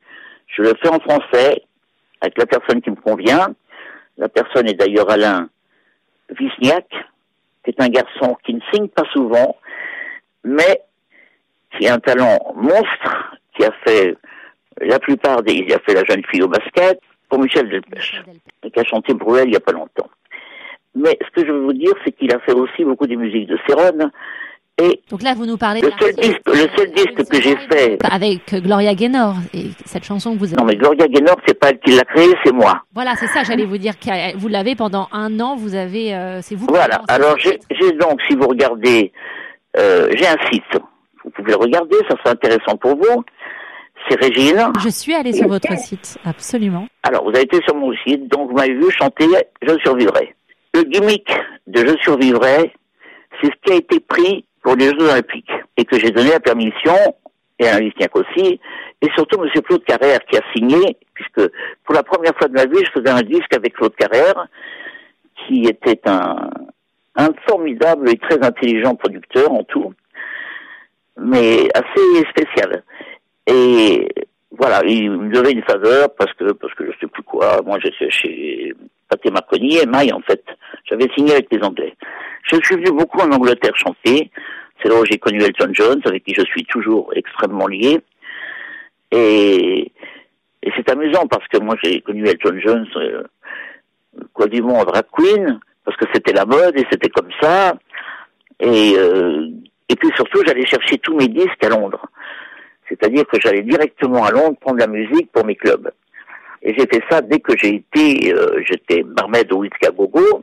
je 0.57 0.63
le 0.63 0.75
fais 0.81 0.89
en 0.89 1.01
français 1.01 1.63
avec 2.21 2.39
la 2.39 2.47
personne 2.47 2.81
qui 2.83 2.91
me 2.91 2.97
convient. 2.97 3.55
La 4.19 4.29
personne 4.29 4.69
est 4.69 4.75
d'ailleurs 4.75 5.11
Alain 5.11 5.49
Wisniak, 6.39 6.87
qui 7.65 7.71
est 7.71 7.81
un 7.81 7.89
garçon 7.89 8.37
qui 8.45 8.55
ne 8.55 8.61
signe 8.73 8.89
pas 8.89 9.05
souvent, 9.13 9.57
mais 10.45 10.83
qui 11.77 11.87
a 11.89 11.95
un 11.95 11.99
talent 11.99 12.39
monstre, 12.57 13.37
qui 13.57 13.65
a 13.65 13.73
fait 13.85 14.17
la 14.81 14.99
plupart 14.99 15.43
des... 15.43 15.55
Il 15.55 15.73
a 15.73 15.79
fait 15.81 15.95
La 15.95 16.05
jeune 16.05 16.25
fille 16.27 16.43
au 16.43 16.49
basket, 16.49 17.01
pour 17.29 17.39
Michel 17.39 17.69
Delpech, 17.69 18.23
et 18.65 18.71
qui 18.71 18.81
a 18.81 18.85
chanté 18.85 19.15
Bruel 19.15 19.47
il 19.47 19.51
n'y 19.53 19.57
a 19.57 19.61
pas 19.61 19.73
longtemps. 19.73 20.11
Mais 20.95 21.17
ce 21.25 21.31
que 21.31 21.47
je 21.47 21.53
veux 21.53 21.63
vous 21.63 21.73
dire, 21.73 21.93
c'est 22.05 22.13
qu'il 22.13 22.35
a 22.35 22.41
fait 22.41 22.53
aussi 22.53 22.85
beaucoup 22.85 23.07
de 23.07 23.15
musiques 23.15 23.47
de 23.47 23.59
Céron, 23.67 24.11
donc 25.11 25.23
là, 25.23 25.35
vous 25.35 25.47
nous 25.47 25.57
parlez 25.57 25.81
le 25.81 25.91
seul 25.99 26.15
disque, 26.15 26.41
le 26.47 26.69
seul 26.77 26.93
disque 26.93 27.29
que 27.29 27.41
j'ai 27.41 27.57
fait 27.71 27.99
avec 28.11 28.55
Gloria 28.55 28.95
Gaynor 28.95 29.35
et 29.55 29.71
cette 29.85 30.05
chanson 30.05 30.35
que 30.35 30.39
vous 30.39 30.53
avez. 30.53 30.57
Non, 30.57 30.65
mais 30.65 30.77
Gloria 30.77 31.07
Gaynor, 31.09 31.37
c'est 31.47 31.59
pas 31.59 31.71
elle 31.71 31.81
qui 31.81 31.93
l'a 31.93 32.05
créée, 32.05 32.35
c'est 32.45 32.53
moi. 32.53 32.83
Voilà, 32.95 33.15
c'est 33.17 33.27
ça. 33.29 33.43
J'allais 33.43 33.65
vous 33.65 33.79
dire 33.79 33.99
que 33.99 34.37
vous 34.37 34.49
l'avez 34.49 34.75
pendant 34.75 35.09
un 35.13 35.41
an. 35.41 35.57
Vous 35.57 35.75
avez, 35.75 36.15
euh, 36.15 36.41
c'est 36.43 36.55
vous. 36.55 36.67
Voilà. 36.69 37.03
Alors 37.09 37.37
j'ai 37.39 37.59
donc, 37.93 38.21
si 38.29 38.35
vous 38.35 38.47
regardez, 38.47 39.13
euh, 39.77 40.09
j'ai 40.15 40.27
un 40.27 40.37
site. 40.51 40.81
Vous 41.25 41.31
pouvez 41.31 41.53
le 41.53 41.59
regarder, 41.59 41.97
ça 42.09 42.17
sera 42.19 42.31
intéressant 42.31 42.77
pour 42.77 42.97
vous. 42.97 43.25
C'est 44.09 44.19
Régine. 44.19 44.73
Je 44.83 44.89
suis 44.89 45.15
allée 45.15 45.33
sur 45.33 45.49
votre 45.49 45.77
site, 45.79 46.19
absolument. 46.25 46.87
Alors, 47.03 47.25
vous 47.25 47.31
avez 47.31 47.43
été 47.43 47.61
sur 47.67 47.77
mon 47.77 47.93
site, 48.07 48.29
donc 48.29 48.49
vous 48.51 48.57
m'avez 48.57 48.75
vu 48.75 48.91
chanter 48.91 49.27
Je 49.63 49.79
survivrai. 49.85 50.35
Le 50.75 50.83
gimmick 50.85 51.31
de 51.67 51.87
Je 51.87 51.95
survivrai, 52.03 52.73
c'est 53.41 53.49
ce 53.49 53.57
qui 53.65 53.73
a 53.73 53.77
été 53.77 54.01
pris 54.01 54.45
pour 54.63 54.77
les 54.77 54.87
Jeux 54.87 55.11
Olympiques 55.11 55.53
et 55.77 55.85
que 55.85 55.99
j'ai 55.99 56.11
donné 56.11 56.31
la 56.31 56.41
permission 56.41 56.95
et 57.59 57.69
à 57.69 57.79
Lisniak 57.79 58.17
aussi, 58.17 58.59
et 59.03 59.09
surtout 59.15 59.43
M. 59.43 59.51
Claude 59.63 59.85
Carrère 59.85 60.21
qui 60.25 60.37
a 60.39 60.43
signé, 60.55 60.97
puisque 61.15 61.51
pour 61.85 61.95
la 61.95 62.03
première 62.03 62.35
fois 62.37 62.49
de 62.49 62.55
ma 62.55 62.65
vie, 62.65 62.85
je 62.85 63.01
faisais 63.01 63.11
un 63.11 63.23
disque 63.23 63.55
avec 63.55 63.75
Claude 63.75 63.95
Carrère, 63.97 64.47
qui 65.47 65.65
était 65.65 66.01
un, 66.07 66.49
un 67.17 67.29
formidable 67.47 68.09
et 68.09 68.17
très 68.17 68.43
intelligent 68.43 68.95
producteur 68.95 69.53
en 69.53 69.63
tout, 69.65 69.93
mais 71.19 71.69
assez 71.75 72.25
spécial. 72.31 72.83
Et 73.47 74.09
voilà, 74.53 74.81
il 74.87 75.11
me 75.11 75.33
devait 75.33 75.53
une 75.53 75.63
faveur 75.63 76.15
parce 76.17 76.33
que 76.35 76.53
parce 76.53 76.75
que 76.75 76.87
je 76.87 76.99
sais 76.99 77.07
plus 77.07 77.23
quoi. 77.23 77.61
Moi, 77.65 77.79
j'étais 77.83 78.11
chez 78.11 78.75
Pathé 79.09 79.31
Marconi 79.31 79.79
et 79.79 79.87
Maille 79.87 80.13
en 80.13 80.21
fait. 80.21 80.43
J'avais 80.85 81.09
signé 81.15 81.33
avec 81.33 81.49
les 81.51 81.63
Anglais. 81.63 81.95
Je 82.45 82.57
suis 82.63 82.77
venu 82.77 82.91
beaucoup 82.93 83.21
en 83.21 83.31
Angleterre 83.33 83.77
chanter. 83.77 84.31
C'est 84.83 84.89
là 84.89 85.01
où 85.01 85.05
j'ai 85.05 85.19
connu 85.19 85.43
Elton 85.43 85.71
John, 85.73 86.01
avec 86.05 86.25
qui 86.25 86.35
je 86.35 86.45
suis 86.45 86.65
toujours 86.65 87.13
extrêmement 87.15 87.67
lié. 87.67 88.01
Et, 89.11 89.93
et 90.63 90.73
c'est 90.77 90.91
amusant 90.91 91.27
parce 91.27 91.47
que 91.49 91.59
moi 91.59 91.77
j'ai 91.83 92.01
connu 92.01 92.27
Elton 92.27 92.59
John, 92.65 92.87
euh, 92.97 93.25
quoi 94.33 94.47
du 94.47 94.63
monde, 94.63 94.87
drag 94.87 95.05
queen, 95.13 95.61
parce 95.85 95.97
que 95.97 96.07
c'était 96.15 96.33
la 96.33 96.45
mode 96.45 96.79
et 96.79 96.87
c'était 96.91 97.09
comme 97.09 97.31
ça. 97.41 97.75
Et, 98.61 98.95
euh, 98.97 99.49
et 99.89 99.97
puis 99.97 100.11
surtout, 100.15 100.43
j'allais 100.47 100.67
chercher 100.67 100.99
tous 100.99 101.17
mes 101.17 101.29
disques 101.29 101.65
à 101.65 101.69
Londres. 101.69 102.07
C'est-à-dire 102.89 103.27
que 103.27 103.41
j'allais 103.41 103.63
directement 103.63 104.25
à 104.25 104.31
Londres 104.31 104.57
prendre 104.61 104.79
la 104.79 104.87
musique 104.87 105.31
pour 105.33 105.45
mes 105.45 105.57
clubs. 105.57 105.91
Et 106.63 106.75
j'ai 106.75 106.87
fait 106.87 107.03
ça 107.09 107.23
dès 107.23 107.41
que 107.41 107.57
j'ai 107.57 107.77
été, 107.77 108.35
euh, 108.35 108.63
j'étais 108.67 109.03
barmaid 109.03 109.51
au 109.53 109.59
Whisky 109.59 109.87
à 109.87 109.91
Gogo. 109.91 110.43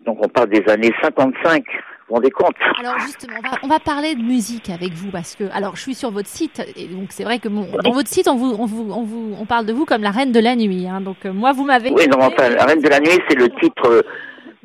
Donc 0.00 0.24
on 0.24 0.28
parle 0.28 0.50
des 0.50 0.62
années 0.68 0.92
55. 1.02 1.64
Vous 2.08 2.14
rendez 2.14 2.30
compte? 2.30 2.54
Alors 2.78 2.98
justement, 3.00 3.34
on 3.38 3.48
va, 3.48 3.56
on 3.64 3.66
va, 3.66 3.80
parler 3.80 4.14
de 4.14 4.22
musique 4.22 4.70
avec 4.70 4.92
vous 4.92 5.10
parce 5.10 5.34
que, 5.34 5.44
alors 5.52 5.74
je 5.74 5.82
suis 5.82 5.94
sur 5.94 6.12
votre 6.12 6.28
site 6.28 6.62
et 6.76 6.86
donc 6.86 7.08
c'est 7.10 7.24
vrai 7.24 7.40
que 7.40 7.48
mon, 7.48 7.66
dans 7.82 7.90
votre 7.90 8.08
site 8.08 8.28
on 8.28 8.36
vous, 8.36 8.54
on 8.58 8.64
vous, 8.64 8.92
on 8.92 9.02
vous, 9.02 9.36
on 9.40 9.44
parle 9.44 9.66
de 9.66 9.72
vous 9.72 9.84
comme 9.86 10.02
la 10.02 10.12
reine 10.12 10.30
de 10.30 10.38
la 10.38 10.54
nuit. 10.54 10.86
Hein, 10.86 11.00
donc 11.00 11.16
euh, 11.24 11.32
moi 11.32 11.52
vous 11.52 11.64
m'avez. 11.64 11.90
Oui, 11.90 12.06
non, 12.06 12.18
enfin, 12.20 12.48
la 12.50 12.64
reine 12.64 12.80
de 12.80 12.88
la 12.88 13.00
nuit, 13.00 13.18
c'est 13.28 13.36
le 13.36 13.48
titre. 13.60 14.04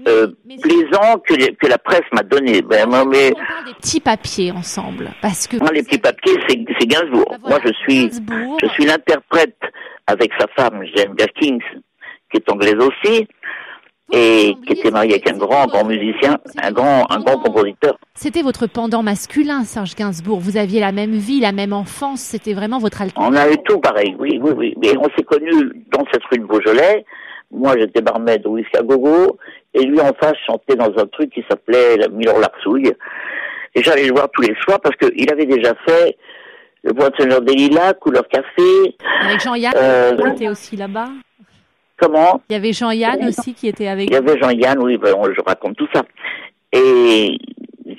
Euh, 0.08 0.28
plaisant 0.62 1.20
que, 1.28 1.52
que 1.54 1.68
la 1.68 1.78
presse 1.78 2.02
m'a 2.12 2.24
donné. 2.24 2.64
Ben, 2.64 2.90
moi, 2.90 3.06
mais... 3.06 3.34
On 3.36 3.40
parle 3.40 3.66
des 3.66 3.74
petits 3.76 4.00
papiers 4.00 4.52
ensemble, 4.52 5.12
parce 5.22 5.46
que. 5.46 5.58
Non, 5.58 5.70
les 5.72 5.84
petits 5.84 6.00
papiers, 6.00 6.34
c'est 6.48 6.88
Gainsbourg. 6.88 7.26
Ben 7.30 7.50
moi, 7.50 7.60
je 7.64 7.72
suis, 7.74 8.10
je 8.62 8.68
suis 8.70 8.86
l'interprète 8.86 9.60
avec 10.08 10.32
sa 10.40 10.48
femme, 10.56 10.82
Jane 10.96 11.14
Gaskins, 11.14 11.60
qui 12.32 12.38
est 12.38 12.52
anglaise 12.52 12.78
aussi, 12.80 13.28
et 14.12 14.56
qui 14.65 14.74
était 14.74 14.91
mariée 14.91 15.13
avec 15.13 15.30
un 15.30 15.38
grand, 15.38 15.68
grand 15.68 15.86
musicien, 15.86 16.38
un 16.62 16.72
grand, 16.72 17.10
un 17.10 17.20
grand 17.20 17.38
compositeur. 17.38 17.98
C'était 18.13 18.41
votre 18.41 18.68
pendant 18.68 19.03
masculin, 19.03 19.63
Serge 19.63 19.96
Gainsbourg. 19.96 20.39
Vous 20.39 20.58
aviez 20.58 20.80
la 20.80 20.91
même 20.91 21.12
vie, 21.12 21.39
la 21.39 21.51
même 21.51 21.74
enfance. 21.74 22.22
C'était 22.22 22.53
vraiment 22.53 22.80
votre 22.80 23.01
alter. 23.01 23.15
On 23.18 23.34
avait 23.36 23.58
tout 23.58 23.80
pareil, 23.80 24.15
oui, 24.20 24.39
oui, 24.41 24.51
oui. 24.56 24.74
Mais 24.82 24.98
on 24.98 25.08
s'est 25.15 25.24
connus 25.24 25.72
dans 25.91 26.03
cette 26.12 26.24
rue 26.25 26.39
de 26.39 26.46
Beaujolais. 26.46 27.06
Moi, 27.51 27.77
j'étais 27.77 28.01
barmaid 28.01 28.46
au 28.46 28.51
Whisky 28.51 28.77
Gogo, 28.84 29.38
et 29.74 29.84
lui, 29.84 30.00
en 30.00 30.13
face, 30.13 30.38
chantait 30.48 30.75
dans 30.75 30.91
un 30.98 31.06
truc 31.08 31.32
qui 31.34 31.44
s'appelait 31.50 31.98
la 31.98 32.08
Miller 32.08 32.39
Larsouille. 32.39 32.94
Et 33.75 33.84
j'allais 33.84 34.08
le 34.08 34.13
voir 34.13 34.30
tous 34.34 34.41
les 34.41 34.56
soirs 34.62 34.80
parce 34.82 34.96
qu'il 34.98 35.32
avait 35.32 35.46
déjà 35.46 35.74
fait 35.86 36.18
le 36.84 36.94
boîtionneur 36.94 37.41
des 37.41 37.53
lilas, 37.53 37.94
couleur 37.94 38.27
café. 38.27 38.96
Avec 39.24 39.41
Jean-Yann 39.41 39.74
euh, 39.75 40.34
était 40.34 40.50
aussi 40.50 40.75
là-bas. 40.75 41.10
Comment 42.01 42.41
Il 42.50 42.53
y 42.53 42.55
avait 42.55 42.74
Jean-Yann 42.74 43.27
aussi 43.27 43.53
qui 43.53 43.67
était 43.67 43.88
avec. 43.88 44.10
Il 44.10 44.13
y 44.13 44.15
avait 44.15 44.39
Jean-Yann, 44.39 44.79
oui, 44.81 44.98
ben, 44.98 45.13
je 45.36 45.41
raconte 45.46 45.77
tout 45.77 45.88
ça. 45.93 46.01
Et 46.74 47.38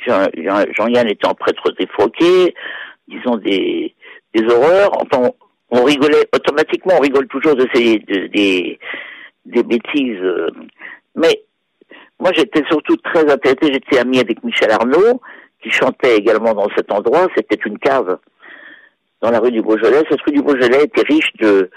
Jean-Yann 0.05 1.09
étant 1.09 1.35
prêtre 1.35 1.71
défroqué, 1.79 2.53
disons 3.07 3.37
des, 3.37 3.95
des 4.35 4.45
horreurs. 4.45 4.91
Enfin, 5.01 5.31
on 5.71 5.85
rigolait 5.85 6.29
automatiquement, 6.35 6.95
on 6.99 7.01
rigole 7.01 7.29
toujours 7.29 7.55
de 7.55 7.69
ces 7.73 8.01
des, 8.01 8.79
des 9.47 9.63
bêtises. 9.63 10.21
Euh. 10.21 10.49
Mais 11.15 11.45
moi, 12.19 12.33
j'étais 12.35 12.65
surtout 12.69 12.97
très 12.97 13.31
intéressé. 13.31 13.73
J'étais 13.73 13.99
ami 13.99 14.19
avec 14.19 14.43
Michel 14.43 14.73
Arnaud, 14.73 15.21
qui 15.63 15.71
chantait 15.71 16.17
également 16.17 16.55
dans 16.55 16.69
cet 16.77 16.91
endroit. 16.91 17.29
C'était 17.37 17.61
une 17.65 17.79
cave 17.79 18.19
dans 19.21 19.31
la 19.31 19.39
rue 19.39 19.53
du 19.53 19.63
Beaujolais. 19.63 20.03
Cette 20.11 20.23
rue 20.23 20.33
du 20.33 20.43
Beaujolais 20.43 20.85
était 20.85 21.03
riche 21.03 21.33
de, 21.39 21.71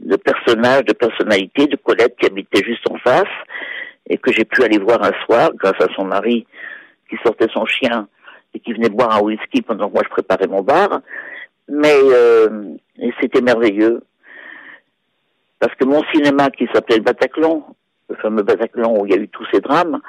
de 0.00 0.16
personnages, 0.16 0.84
de 0.84 0.92
personnalités, 0.92 1.66
de 1.66 1.76
Colette 1.76 2.16
qui 2.18 2.26
habitait 2.26 2.64
juste 2.64 2.88
en 2.90 2.96
face 2.98 3.24
et 4.08 4.18
que 4.18 4.32
j'ai 4.32 4.44
pu 4.44 4.62
aller 4.62 4.78
voir 4.78 5.02
un 5.02 5.12
soir 5.24 5.50
grâce 5.54 5.80
à 5.80 5.92
son 5.94 6.04
mari 6.04 6.46
qui 7.08 7.16
sortait 7.24 7.48
son 7.52 7.66
chien 7.66 8.08
et 8.54 8.60
qui 8.60 8.72
venait 8.72 8.88
boire 8.88 9.16
un 9.16 9.20
whisky 9.20 9.62
pendant 9.62 9.88
que 9.88 9.94
moi 9.94 10.02
je 10.04 10.10
préparais 10.10 10.46
mon 10.46 10.62
bar. 10.62 11.00
Mais 11.68 11.94
euh, 11.94 12.74
c'était 13.20 13.40
merveilleux 13.40 14.02
parce 15.62 15.74
que 15.76 15.84
mon 15.84 16.02
cinéma 16.12 16.50
qui 16.50 16.66
s'appelait 16.74 16.96
le 16.96 17.04
Bataclan, 17.04 17.64
le 18.08 18.16
fameux 18.16 18.42
Bataclan 18.42 18.96
où 18.98 19.06
il 19.06 19.12
y 19.12 19.16
a 19.16 19.20
eu 19.20 19.28
tous 19.28 19.46
ces 19.52 19.60
drames, 19.60 20.00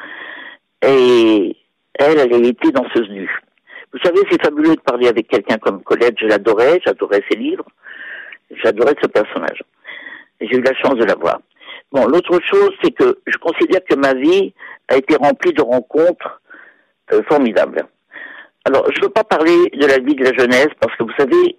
et 0.81 1.55
elle, 1.93 2.17
elle 2.19 2.45
était 2.47 2.71
danseuse 2.71 3.07
nue. 3.09 3.39
Vous 3.93 3.99
savez, 4.03 4.19
c'est 4.31 4.43
fabuleux 4.43 4.75
de 4.75 4.81
parler 4.81 5.07
avec 5.07 5.27
quelqu'un 5.27 5.57
comme 5.57 5.83
Colette, 5.83 6.17
je 6.19 6.25
l'adorais, 6.25 6.81
j'adorais 6.83 7.23
ses 7.29 7.37
livres, 7.37 7.67
j'adorais 8.61 8.95
ce 9.01 9.07
personnage. 9.07 9.63
J'ai 10.41 10.57
eu 10.57 10.61
la 10.61 10.73
chance 10.75 10.95
de 10.95 11.05
la 11.05 11.15
voir. 11.15 11.39
Bon, 11.91 12.05
l'autre 12.07 12.39
chose, 12.49 12.71
c'est 12.83 12.91
que 12.91 13.19
je 13.27 13.37
considère 13.37 13.81
que 13.87 13.95
ma 13.95 14.13
vie 14.13 14.53
a 14.89 14.97
été 14.97 15.15
remplie 15.15 15.53
de 15.53 15.61
rencontres 15.61 16.41
euh, 17.11 17.21
formidables. 17.29 17.87
Alors, 18.65 18.85
je 18.91 18.99
ne 18.99 19.05
veux 19.05 19.11
pas 19.11 19.23
parler 19.23 19.69
de 19.73 19.85
la 19.85 19.99
vie 19.99 20.15
de 20.15 20.23
la 20.23 20.33
jeunesse, 20.33 20.69
parce 20.79 20.95
que 20.97 21.03
vous 21.03 21.13
savez, 21.17 21.57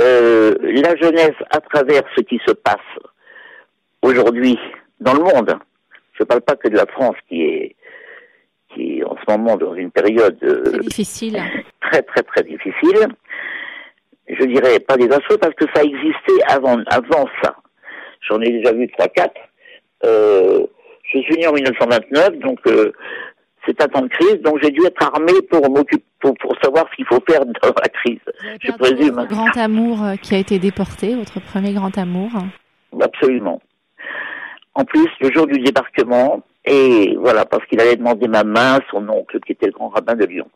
euh, 0.00 0.54
la 0.60 0.96
jeunesse 0.96 1.36
à 1.50 1.60
travers 1.60 2.02
ce 2.16 2.22
qui 2.22 2.40
se 2.46 2.52
passe 2.52 2.76
aujourd'hui 4.02 4.58
dans 5.00 5.14
le 5.14 5.20
monde, 5.20 5.56
je 6.14 6.22
ne 6.22 6.26
parle 6.26 6.40
pas 6.40 6.56
que 6.56 6.68
de 6.68 6.76
la 6.76 6.86
France 6.86 7.16
qui 7.28 7.42
est 7.42 7.76
qui 8.70 8.98
est 8.98 9.04
en 9.04 9.16
ce 9.16 9.30
moment 9.30 9.56
dans 9.56 9.74
une 9.74 9.92
période 9.92 10.36
euh, 10.42 10.78
difficile. 10.78 11.40
très 11.80 12.02
très 12.02 12.22
très 12.22 12.42
difficile. 12.42 13.06
Je 14.28 14.44
dirais 14.44 14.80
pas 14.80 14.96
des 14.96 15.08
assauts 15.08 15.38
parce 15.38 15.54
que 15.54 15.66
ça 15.74 15.82
existait 15.82 16.42
avant 16.48 16.78
avant 16.86 17.26
ça. 17.42 17.56
J'en 18.28 18.40
ai 18.40 18.50
déjà 18.50 18.72
vu 18.72 18.88
trois 18.88 19.08
quatre. 19.08 19.40
Euh, 20.04 20.66
je 21.12 21.18
suis 21.20 21.36
né 21.36 21.46
en 21.46 21.52
1929, 21.52 22.38
donc 22.38 22.58
euh, 22.66 22.92
c'est 23.66 23.80
un 23.82 23.88
temps 23.88 24.02
de 24.02 24.08
crise, 24.08 24.40
donc 24.42 24.58
j'ai 24.62 24.70
dû 24.70 24.84
être 24.86 25.02
armé 25.02 25.32
pour 25.50 25.68
m'occuper, 25.70 26.04
pour, 26.20 26.34
pour, 26.38 26.54
savoir 26.62 26.86
ce 26.90 26.96
qu'il 26.96 27.06
faut 27.06 27.20
faire 27.28 27.44
dans 27.44 27.68
la 27.68 27.88
crise. 27.88 28.20
je 28.60 28.72
présume. 28.72 29.14
Votre 29.14 29.28
grand 29.28 29.56
amour 29.56 30.02
euh, 30.02 30.16
qui 30.16 30.34
a 30.34 30.38
été 30.38 30.58
déporté, 30.58 31.14
votre 31.14 31.40
premier 31.40 31.72
grand 31.72 31.96
amour. 31.98 32.30
Absolument. 33.00 33.60
En 34.74 34.84
plus, 34.84 35.08
le 35.20 35.30
jour 35.32 35.46
du 35.46 35.60
débarquement, 35.60 36.42
et 36.64 37.16
voilà, 37.20 37.44
parce 37.44 37.64
qu'il 37.66 37.80
allait 37.80 37.96
demander 37.96 38.26
ma 38.28 38.44
main, 38.44 38.78
son 38.90 39.08
oncle 39.08 39.38
qui 39.40 39.52
était 39.52 39.66
le 39.66 39.72
grand 39.72 39.88
rabbin 39.88 40.14
de 40.14 40.24
Lyon. 40.24 40.48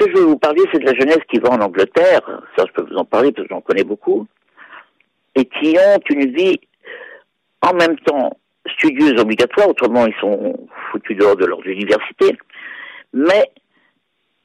Ce 0.00 0.06
que 0.06 0.12
je 0.12 0.16
veux 0.16 0.28
vous 0.28 0.38
parler, 0.38 0.62
c'est 0.72 0.78
de 0.78 0.86
la 0.86 0.94
jeunesse 0.94 1.20
qui 1.30 1.38
va 1.40 1.50
en 1.50 1.60
Angleterre, 1.60 2.22
ça 2.56 2.64
je 2.66 2.72
peux 2.72 2.90
vous 2.90 2.96
en 2.96 3.04
parler 3.04 3.32
parce 3.32 3.46
que 3.46 3.54
j'en 3.54 3.60
connais 3.60 3.84
beaucoup, 3.84 4.26
et 5.34 5.44
qui 5.44 5.76
ont 5.76 6.00
une 6.08 6.32
vie 6.32 6.58
en 7.60 7.74
même 7.74 7.98
temps 8.00 8.38
studieuse 8.78 9.20
obligatoire, 9.20 9.68
autrement 9.68 10.06
ils 10.06 10.14
sont 10.18 10.68
foutus 10.90 11.18
dehors 11.18 11.36
de 11.36 11.44
leur 11.44 11.60
université, 11.66 12.38
mais 13.12 13.50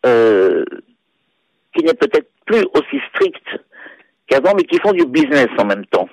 euh, 0.05 0.65
qui 1.73 1.85
n'est 1.85 1.93
peut-être 1.93 2.29
plus 2.45 2.65
aussi 2.73 3.01
strict 3.09 3.45
qu'avant, 4.27 4.53
mais 4.55 4.63
qui 4.63 4.77
font 4.79 4.91
du 4.91 5.05
business 5.05 5.47
en 5.57 5.65
même 5.65 5.85
temps. 5.85 6.09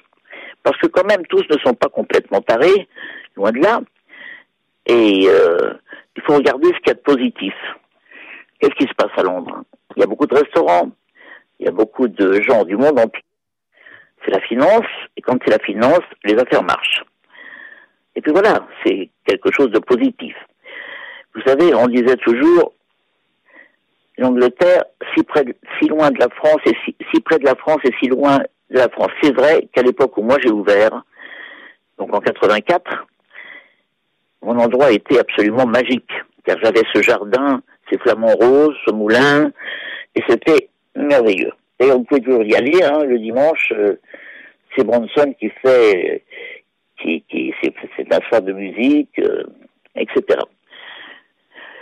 Parce 0.63 0.79
que 0.79 0.87
quand 0.87 1.05
même, 1.05 1.27
tous 1.27 1.43
ne 1.51 1.59
sont 1.59 1.75
pas 1.75 1.89
complètement 1.89 2.41
tarés, 2.43 2.87
loin 3.37 3.51
de 3.51 3.59
là. 3.59 3.81
Et 4.87 5.27
euh, 5.29 5.75
il 6.17 6.23
faut 6.23 6.35
regarder 6.35 6.69
ce 6.69 6.79
qu'il 6.79 6.89
y 6.89 6.91
a 6.91 6.95
de 6.95 7.01
positif. 7.01 7.55
Qu'est-ce 8.62 8.76
qui 8.76 8.87
se 8.87 8.95
passe 8.95 9.11
à 9.16 9.25
Londres? 9.25 9.64
Il 9.97 10.00
y 10.00 10.02
a 10.04 10.07
beaucoup 10.07 10.26
de 10.26 10.37
restaurants, 10.37 10.92
il 11.59 11.66
y 11.66 11.69
a 11.69 11.73
beaucoup 11.73 12.07
de 12.07 12.40
gens 12.42 12.64
du 12.64 12.76
monde 12.76 12.97
entier. 12.97 13.25
C'est 14.25 14.31
la 14.31 14.40
finance, 14.40 14.87
et 15.16 15.21
quand 15.21 15.37
c'est 15.45 15.50
la 15.50 15.59
finance, 15.59 16.04
les 16.23 16.38
affaires 16.38 16.62
marchent. 16.62 17.02
Et 18.14 18.21
puis 18.21 18.31
voilà, 18.31 18.64
c'est 18.87 19.11
quelque 19.26 19.50
chose 19.50 19.73
de 19.73 19.81
positif. 19.81 20.37
Vous 21.35 21.42
savez, 21.45 21.75
on 21.75 21.88
disait 21.88 22.14
toujours, 22.19 22.73
l'Angleterre, 24.16 24.85
si 25.12 25.25
près, 25.25 25.45
si 25.81 25.88
loin 25.88 26.12
de 26.12 26.21
la 26.21 26.28
France 26.28 26.61
et 26.64 26.76
si, 26.85 26.95
si, 27.12 27.21
près 27.21 27.40
de 27.40 27.45
la 27.45 27.57
France 27.57 27.81
et 27.83 27.92
si 27.99 28.07
loin 28.07 28.38
de 28.71 28.78
la 28.78 28.88
France. 28.90 29.11
C'est 29.21 29.35
vrai 29.35 29.69
qu'à 29.73 29.83
l'époque 29.83 30.16
où 30.19 30.23
moi 30.23 30.37
j'ai 30.40 30.52
ouvert, 30.52 31.02
donc 31.99 32.14
en 32.14 32.21
84, 32.21 33.09
mon 34.42 34.57
endroit 34.57 34.92
était 34.92 35.19
absolument 35.19 35.66
magique, 35.66 36.12
car 36.45 36.59
j'avais 36.62 36.83
ce 36.95 37.02
jardin, 37.02 37.61
ces 37.93 37.99
flamants 37.99 38.35
roses, 38.35 38.77
ce 38.87 38.93
moulin, 38.93 39.53
et 40.15 40.23
c'était 40.29 40.69
merveilleux. 40.97 41.53
Et 41.79 41.91
on 41.93 42.05
pouvait 42.05 42.21
toujours 42.21 42.45
y 42.45 42.55
aller, 42.55 42.83
hein, 42.83 43.05
le 43.05 43.19
dimanche, 43.19 43.73
euh, 43.77 43.97
c'est 44.75 44.85
Bronson 44.85 45.35
qui 45.39 45.51
fait, 45.63 46.25
qui, 47.01 47.23
qui 47.29 47.53
c'est 47.61 48.13
un 48.13 48.41
de 48.41 48.53
musique, 48.53 49.19
euh, 49.19 49.45
etc. 49.97 50.41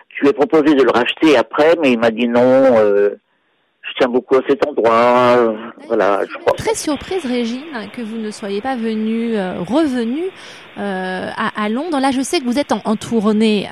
Je 0.08 0.22
lui 0.22 0.30
ai 0.30 0.32
proposé 0.32 0.74
de 0.74 0.82
le 0.82 0.90
racheter 0.90 1.36
après, 1.36 1.74
mais 1.80 1.92
il 1.92 1.98
m'a 1.98 2.10
dit 2.10 2.28
non, 2.28 2.78
euh, 2.78 3.16
je 3.90 3.94
tiens 3.98 4.08
beaucoup 4.08 4.36
à 4.36 4.42
cet 4.48 4.66
endroit. 4.66 5.54
voilà, 5.86 6.20
je 6.28 6.38
crois. 6.38 6.52
Très 6.56 6.74
surprise, 6.74 7.24
Régine, 7.24 7.90
que 7.92 8.02
vous 8.02 8.16
ne 8.16 8.30
soyez 8.30 8.60
pas 8.60 8.76
venue, 8.76 9.36
euh, 9.36 9.60
revenue 9.60 10.28
euh, 10.78 11.28
à, 11.36 11.64
à, 11.64 11.68
Londres. 11.68 11.98
Là, 12.00 12.10
je 12.12 12.20
sais 12.20 12.38
que 12.40 12.44
vous 12.44 12.58
êtes 12.58 12.72
en, 12.72 12.80
en 12.84 12.96
tournée 12.96 13.66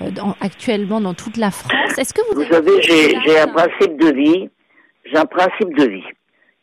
euh, 0.00 0.10
dans, 0.10 0.36
actuellement 0.40 1.00
dans 1.00 1.14
toute 1.14 1.36
la 1.36 1.50
France. 1.50 1.98
Est-ce 1.98 2.14
que 2.14 2.20
vous, 2.28 2.42
vous 2.42 2.52
savez, 2.52 2.80
j'ai 2.82 3.38
un 3.38 3.48
principe 3.48 3.98
de 4.00 4.14
vie. 4.14 4.48
J'ai 5.04 5.16
un 5.18 5.26
principe 5.26 5.74
de 5.76 5.88
vie. 5.88 6.04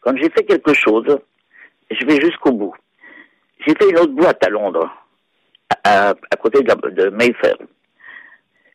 Quand 0.01 0.15
j'ai 0.15 0.29
fait 0.29 0.43
quelque 0.43 0.73
chose, 0.73 1.17
je 1.89 2.05
vais 2.05 2.21
jusqu'au 2.21 2.51
bout. 2.51 2.73
J'ai 3.65 3.73
fait 3.73 3.89
une 3.89 3.97
autre 3.97 4.13
boîte 4.13 4.43
à 4.45 4.49
Londres, 4.49 4.89
à, 5.83 6.09
à 6.09 6.35
côté 6.37 6.61
de, 6.61 6.89
de 6.91 7.09
Mayfair. 7.09 7.55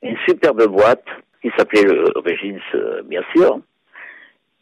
Une 0.03 0.17
superbe 0.29 0.67
boîte 0.67 1.05
qui 1.41 1.51
s'appelait 1.57 1.85
le 1.85 2.13
Régis, 2.17 2.61
bien 3.05 3.23
sûr 3.35 3.61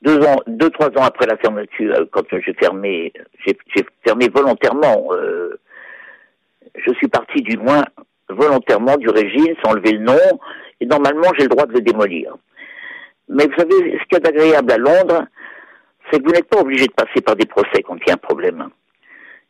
deux 0.02 0.18
ans, 0.24 0.36
deux 0.46 0.70
trois 0.70 0.88
ans 0.88 1.04
après 1.04 1.26
la 1.26 1.36
fermeture, 1.36 1.94
euh, 1.94 2.04
quand 2.10 2.24
j'ai 2.30 2.54
fermé, 2.54 3.12
j'ai 3.44 3.56
fermé 4.04 4.28
volontairement. 4.28 5.08
Euh, 5.12 5.58
je 6.74 6.92
suis 6.94 7.08
parti 7.08 7.42
du 7.42 7.56
moins 7.56 7.84
volontairement 8.28 8.96
du 8.96 9.08
régime, 9.08 9.54
sans 9.64 9.72
lever 9.72 9.92
le 9.92 10.04
nom, 10.04 10.40
et 10.80 10.86
normalement 10.86 11.30
j'ai 11.36 11.44
le 11.44 11.48
droit 11.48 11.66
de 11.66 11.72
le 11.72 11.80
démolir. 11.80 12.36
Mais 13.28 13.46
vous 13.46 13.56
savez, 13.56 13.98
ce 13.98 14.04
qui 14.08 14.16
est 14.16 14.26
agréable 14.26 14.72
à 14.72 14.78
Londres, 14.78 15.26
c'est 16.10 16.20
que 16.20 16.24
vous 16.24 16.32
n'êtes 16.32 16.48
pas 16.48 16.60
obligé 16.60 16.86
de 16.86 16.92
passer 16.92 17.20
par 17.20 17.36
des 17.36 17.46
procès 17.46 17.82
quand 17.82 17.96
il 17.96 18.08
y 18.08 18.10
a 18.10 18.14
un 18.14 18.18
problème. 18.18 18.68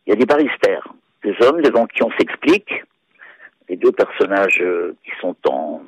Il 0.07 0.11
y 0.11 0.13
a 0.13 0.17
des 0.17 0.27
baristères, 0.27 0.89
des 1.23 1.35
hommes 1.43 1.61
devant 1.61 1.87
qui 1.87 2.03
on 2.03 2.11
s'explique, 2.19 2.85
les 3.69 3.77
deux 3.77 3.93
personnages 3.93 4.61
euh, 4.63 4.97
qui 5.05 5.11
sont 5.21 5.37
en, 5.47 5.83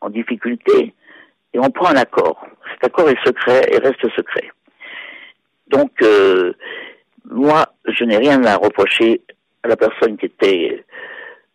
en 0.00 0.10
difficulté, 0.10 0.92
et 1.54 1.58
on 1.58 1.70
prend 1.70 1.88
un 1.88 1.96
accord. 1.96 2.46
Cet 2.72 2.84
accord 2.84 3.08
est 3.08 3.18
secret 3.24 3.62
et 3.70 3.78
reste 3.78 4.08
secret. 4.14 4.50
Donc, 5.68 5.90
euh, 6.02 6.52
moi, 7.24 7.66
je 7.86 8.04
n'ai 8.04 8.16
rien 8.16 8.42
à 8.44 8.56
reprocher 8.56 9.20
à 9.62 9.68
la 9.68 9.76
personne 9.76 10.16
qui 10.16 10.26
était 10.26 10.84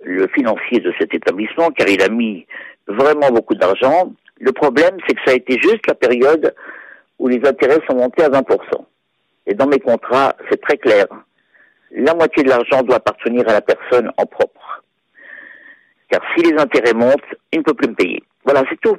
le 0.04 0.28
financier 0.28 0.80
de 0.80 0.94
cet 1.00 1.14
établissement, 1.14 1.72
car 1.72 1.88
il 1.88 2.02
a 2.02 2.10
mis 2.10 2.46
vraiment 2.88 3.30
beaucoup 3.30 3.56
d'argent. 3.56 4.14
Le 4.40 4.52
problème, 4.52 4.98
c'est 5.08 5.16
que 5.16 5.22
ça 5.26 5.32
a 5.32 5.36
été 5.36 5.58
juste 5.62 5.88
la 5.88 5.96
période 5.96 6.54
où 7.20 7.28
les 7.28 7.42
intérêts 7.46 7.80
sont 7.90 7.96
montés 7.96 8.24
à 8.24 8.30
20%. 8.30 8.86
Et 9.48 9.54
dans 9.54 9.68
mes 9.68 9.80
contrats, 9.80 10.36
c'est 10.50 10.62
très 10.62 10.78
clair. 10.78 11.06
La 11.92 12.14
moitié 12.14 12.44
de 12.44 12.50
l'argent 12.50 12.82
doit 12.82 12.98
appartenir 12.98 13.48
à 13.48 13.54
la 13.54 13.62
personne 13.62 14.12
en 14.18 14.26
propre. 14.26 14.84
Car 16.10 16.22
si 16.36 16.44
les 16.44 16.60
intérêts 16.60 16.94
montent, 16.94 17.22
il 17.52 17.60
ne 17.60 17.64
peut 17.64 17.74
plus 17.74 17.90
me 17.90 17.96
payer. 17.96 18.24
Voilà, 18.44 18.64
c'est 18.70 18.80
tout. 18.82 18.98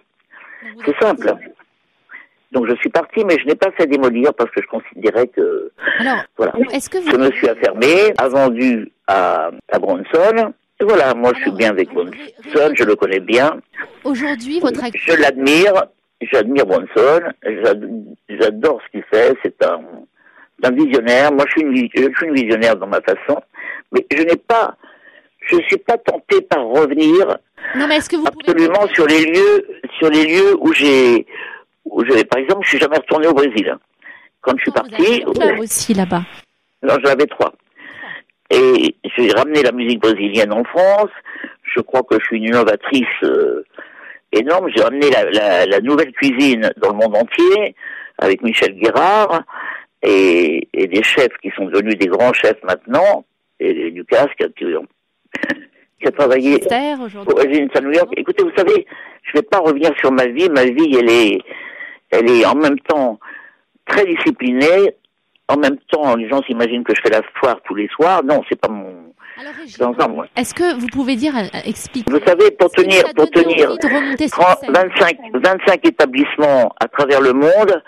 C'est 0.84 0.96
simple. 0.98 1.34
Donc 2.52 2.68
je 2.68 2.74
suis 2.76 2.88
parti, 2.88 3.24
mais 3.24 3.36
je 3.38 3.46
n'ai 3.46 3.56
pas 3.56 3.72
fait 3.72 3.86
démolir 3.86 4.32
parce 4.34 4.50
que 4.50 4.62
je 4.62 4.68
considérais 4.68 5.26
que 5.26 5.72
Alors, 5.98 6.24
voilà. 6.36 6.52
Est-ce 6.72 6.88
que 6.88 6.98
vous... 6.98 7.10
Je 7.10 7.16
me 7.16 7.32
suis 7.32 7.48
affermé, 7.48 8.14
a 8.16 8.28
vendu 8.28 8.92
à, 9.08 9.50
à 9.72 9.78
Bronson. 9.78 10.54
Et 10.80 10.84
voilà, 10.84 11.14
moi 11.14 11.32
je 11.36 11.42
suis 11.42 11.50
bien 11.52 11.70
avec 11.70 11.92
Bronson, 11.92 12.72
je 12.74 12.84
le 12.84 12.96
connais 12.96 13.20
bien. 13.20 13.60
Aujourd'hui, 14.04 14.60
votre 14.60 14.80
Je 14.94 15.20
l'admire, 15.20 15.86
j'admire 16.20 16.66
Bronson, 16.66 17.20
j'adore 18.28 18.80
ce 18.84 18.90
qu'il 18.90 19.04
fait, 19.04 19.36
c'est 19.42 19.64
un, 19.64 19.80
un, 20.62 20.70
visionnaire. 20.70 21.32
Moi, 21.32 21.44
je 21.46 21.52
suis, 21.52 21.62
une, 21.62 21.88
je 21.94 22.16
suis 22.16 22.26
une 22.26 22.34
visionnaire 22.34 22.76
dans 22.76 22.86
ma 22.86 23.00
façon, 23.00 23.40
mais 23.92 24.04
je 24.12 24.22
n'ai 24.22 24.36
pas, 24.36 24.76
je 25.46 25.56
suis 25.66 25.78
pas 25.78 25.98
tenté 25.98 26.40
par 26.42 26.66
revenir 26.66 27.38
non, 27.76 27.88
mais 27.88 27.96
est-ce 27.96 28.08
que 28.08 28.16
vous 28.16 28.26
absolument 28.26 28.86
sur 28.94 29.06
les 29.06 29.24
lieux, 29.24 29.66
sur 29.98 30.08
les 30.08 30.26
lieux 30.26 30.56
où 30.60 30.72
j'ai, 30.72 31.26
où 31.84 32.04
j'ai, 32.04 32.24
par 32.24 32.38
exemple, 32.38 32.60
je 32.64 32.70
suis 32.70 32.78
jamais 32.78 32.98
retourné 32.98 33.26
au 33.26 33.34
Brésil. 33.34 33.76
Quand 34.40 34.52
je 34.56 34.62
suis 34.62 34.70
parti, 34.70 35.24
vous 35.26 35.62
aussi 35.62 35.94
là-bas. 35.94 36.22
Non, 36.82 36.94
j'en 37.02 37.12
avais 37.12 37.26
trois. 37.26 37.52
Et 38.50 38.94
j'ai 39.16 39.32
ramené 39.32 39.62
la 39.62 39.72
musique 39.72 40.00
brésilienne 40.00 40.52
en 40.52 40.62
France. 40.64 41.10
Je 41.62 41.80
crois 41.80 42.02
que 42.02 42.18
je 42.20 42.24
suis 42.26 42.36
une 42.36 42.44
innovatrice 42.44 43.06
euh, 43.24 43.64
énorme. 44.30 44.68
J'ai 44.74 44.82
ramené 44.82 45.10
la, 45.10 45.66
la, 45.66 45.80
nouvelle 45.80 46.12
cuisine 46.12 46.70
dans 46.76 46.90
le 46.90 46.96
monde 46.96 47.16
entier 47.16 47.74
avec 48.18 48.42
Michel 48.42 48.74
Guérard 48.76 49.42
et, 50.02 50.68
et 50.74 50.86
des 50.86 51.02
chefs 51.02 51.36
qui 51.42 51.50
sont 51.56 51.64
devenus 51.64 51.96
des 51.96 52.06
grands 52.06 52.34
chefs 52.34 52.62
maintenant. 52.62 53.24
Et 53.58 53.72
Lucas 53.90 54.28
qui 54.36 54.44
a, 54.44 54.48
qui 56.00 56.08
a 56.08 56.12
travaillé 56.12 56.58
pour 56.58 57.38
Régine 57.38 57.68
New 57.82 57.92
York. 57.92 58.08
Écoutez, 58.16 58.42
vous 58.42 58.52
savez, 58.56 58.86
je 59.22 59.30
ne 59.34 59.40
vais 59.40 59.46
pas 59.46 59.58
revenir 59.58 59.90
sur 59.98 60.12
ma 60.12 60.26
vie. 60.26 60.48
Ma 60.50 60.64
vie, 60.64 60.96
elle 60.98 61.10
est, 61.10 61.38
elle 62.10 62.30
est 62.30 62.44
en 62.44 62.54
même 62.54 62.78
temps 62.80 63.18
très 63.86 64.04
disciplinée. 64.04 64.94
En 65.48 65.56
même 65.56 65.76
temps, 65.90 66.16
les 66.16 66.28
gens 66.28 66.42
s'imaginent 66.42 66.84
que 66.84 66.94
je 66.94 67.00
fais 67.02 67.10
la 67.10 67.20
foire 67.38 67.60
tous 67.64 67.74
les 67.74 67.88
soirs. 67.88 68.22
Non, 68.24 68.42
c'est 68.48 68.58
pas 68.58 68.68
mon. 68.68 69.12
Alors, 69.36 70.26
est-ce 70.36 70.54
que 70.54 70.78
vous 70.78 70.86
pouvez 70.86 71.16
dire, 71.16 71.36
euh, 71.36 71.58
expliquer 71.64 72.10
Vous 72.10 72.24
savez, 72.24 72.52
pour 72.52 72.70
tenir, 72.70 73.02
pour 73.16 73.28
tenir 73.30 73.76
25, 73.82 75.18
25 75.34 75.86
établissements 75.86 76.72
à 76.78 76.86
travers 76.86 77.20
le 77.20 77.32
monde, 77.32 77.82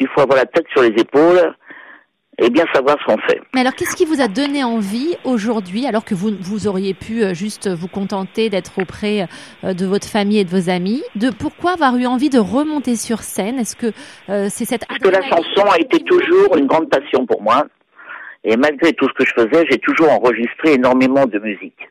il 0.00 0.08
faut 0.08 0.22
avoir 0.22 0.38
la 0.38 0.46
tête 0.46 0.64
sur 0.72 0.80
les 0.80 0.94
épaules 0.98 1.54
et 2.38 2.50
bien 2.50 2.64
savoir 2.74 2.96
ce 3.00 3.04
qu'on 3.06 3.18
fait. 3.28 3.40
Mais 3.54 3.60
alors, 3.60 3.74
qu'est-ce 3.74 3.96
qui 3.96 4.04
vous 4.04 4.20
a 4.20 4.28
donné 4.28 4.64
envie 4.64 5.16
aujourd'hui, 5.24 5.86
alors 5.86 6.04
que 6.04 6.14
vous, 6.14 6.30
vous 6.40 6.66
auriez 6.66 6.94
pu 6.94 7.22
euh, 7.22 7.34
juste 7.34 7.68
vous 7.68 7.88
contenter 7.88 8.50
d'être 8.50 8.78
auprès 8.80 9.26
euh, 9.62 9.74
de 9.74 9.86
votre 9.86 10.08
famille 10.08 10.38
et 10.38 10.44
de 10.44 10.50
vos 10.50 10.70
amis, 10.70 11.02
de 11.14 11.30
pourquoi 11.30 11.72
avoir 11.72 11.96
eu 11.96 12.06
envie 12.06 12.30
de 12.30 12.38
remonter 12.38 12.96
sur 12.96 13.20
scène? 13.20 13.58
Est-ce 13.58 13.76
que 13.76 13.92
euh, 14.28 14.48
c'est 14.50 14.64
cette 14.64 14.86
Parce 14.86 14.98
que 14.98 15.08
la 15.08 15.22
chanson 15.22 15.64
a 15.70 15.78
été 15.78 16.00
toujours 16.00 16.56
une 16.56 16.66
grande 16.66 16.90
passion 16.90 17.26
pour 17.26 17.40
moi, 17.42 17.66
et 18.42 18.56
malgré 18.56 18.92
tout 18.92 19.08
ce 19.08 19.14
que 19.14 19.24
je 19.24 19.32
faisais, 19.34 19.64
j'ai 19.70 19.78
toujours 19.78 20.10
enregistré 20.10 20.74
énormément 20.74 21.26
de 21.26 21.38
musique. 21.38 21.88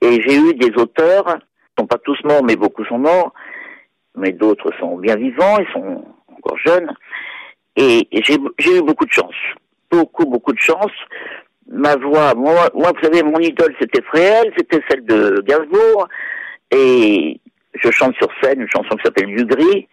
Et 0.00 0.22
j'ai 0.22 0.36
eu 0.36 0.54
des 0.54 0.70
auteurs, 0.76 1.38
sont 1.78 1.86
pas 1.86 1.98
tous 1.98 2.18
morts, 2.24 2.44
mais 2.44 2.56
beaucoup 2.56 2.84
sont 2.84 2.98
morts, 2.98 3.32
mais 4.16 4.32
d'autres 4.32 4.70
sont 4.78 4.96
bien 4.96 5.16
vivants, 5.16 5.58
ils 5.58 5.72
sont 5.72 6.04
encore 6.36 6.58
jeunes. 6.64 6.92
Et, 7.80 8.08
j'ai 8.24 8.76
eu 8.76 8.82
beaucoup 8.82 9.06
de 9.06 9.12
chance. 9.12 9.36
Beaucoup, 9.90 10.26
beaucoup 10.26 10.52
de 10.52 10.58
chance. 10.58 10.90
Ma 11.70 11.94
voix, 11.94 12.34
moi, 12.34 12.68
moi 12.74 12.92
vous 12.92 13.02
savez, 13.02 13.22
mon 13.22 13.38
idole, 13.38 13.74
c'était 13.80 14.02
Fréhel, 14.02 14.52
c'était 14.56 14.80
celle 14.88 15.04
de 15.04 15.42
Gainsbourg. 15.46 16.08
Et 16.72 17.40
je 17.74 17.90
chante 17.92 18.16
sur 18.16 18.28
scène 18.42 18.62
une 18.62 18.68
chanson 18.68 18.96
qui 18.96 19.02
s'appelle 19.04 19.34
Du 19.34 19.44
Gris, 19.44 19.86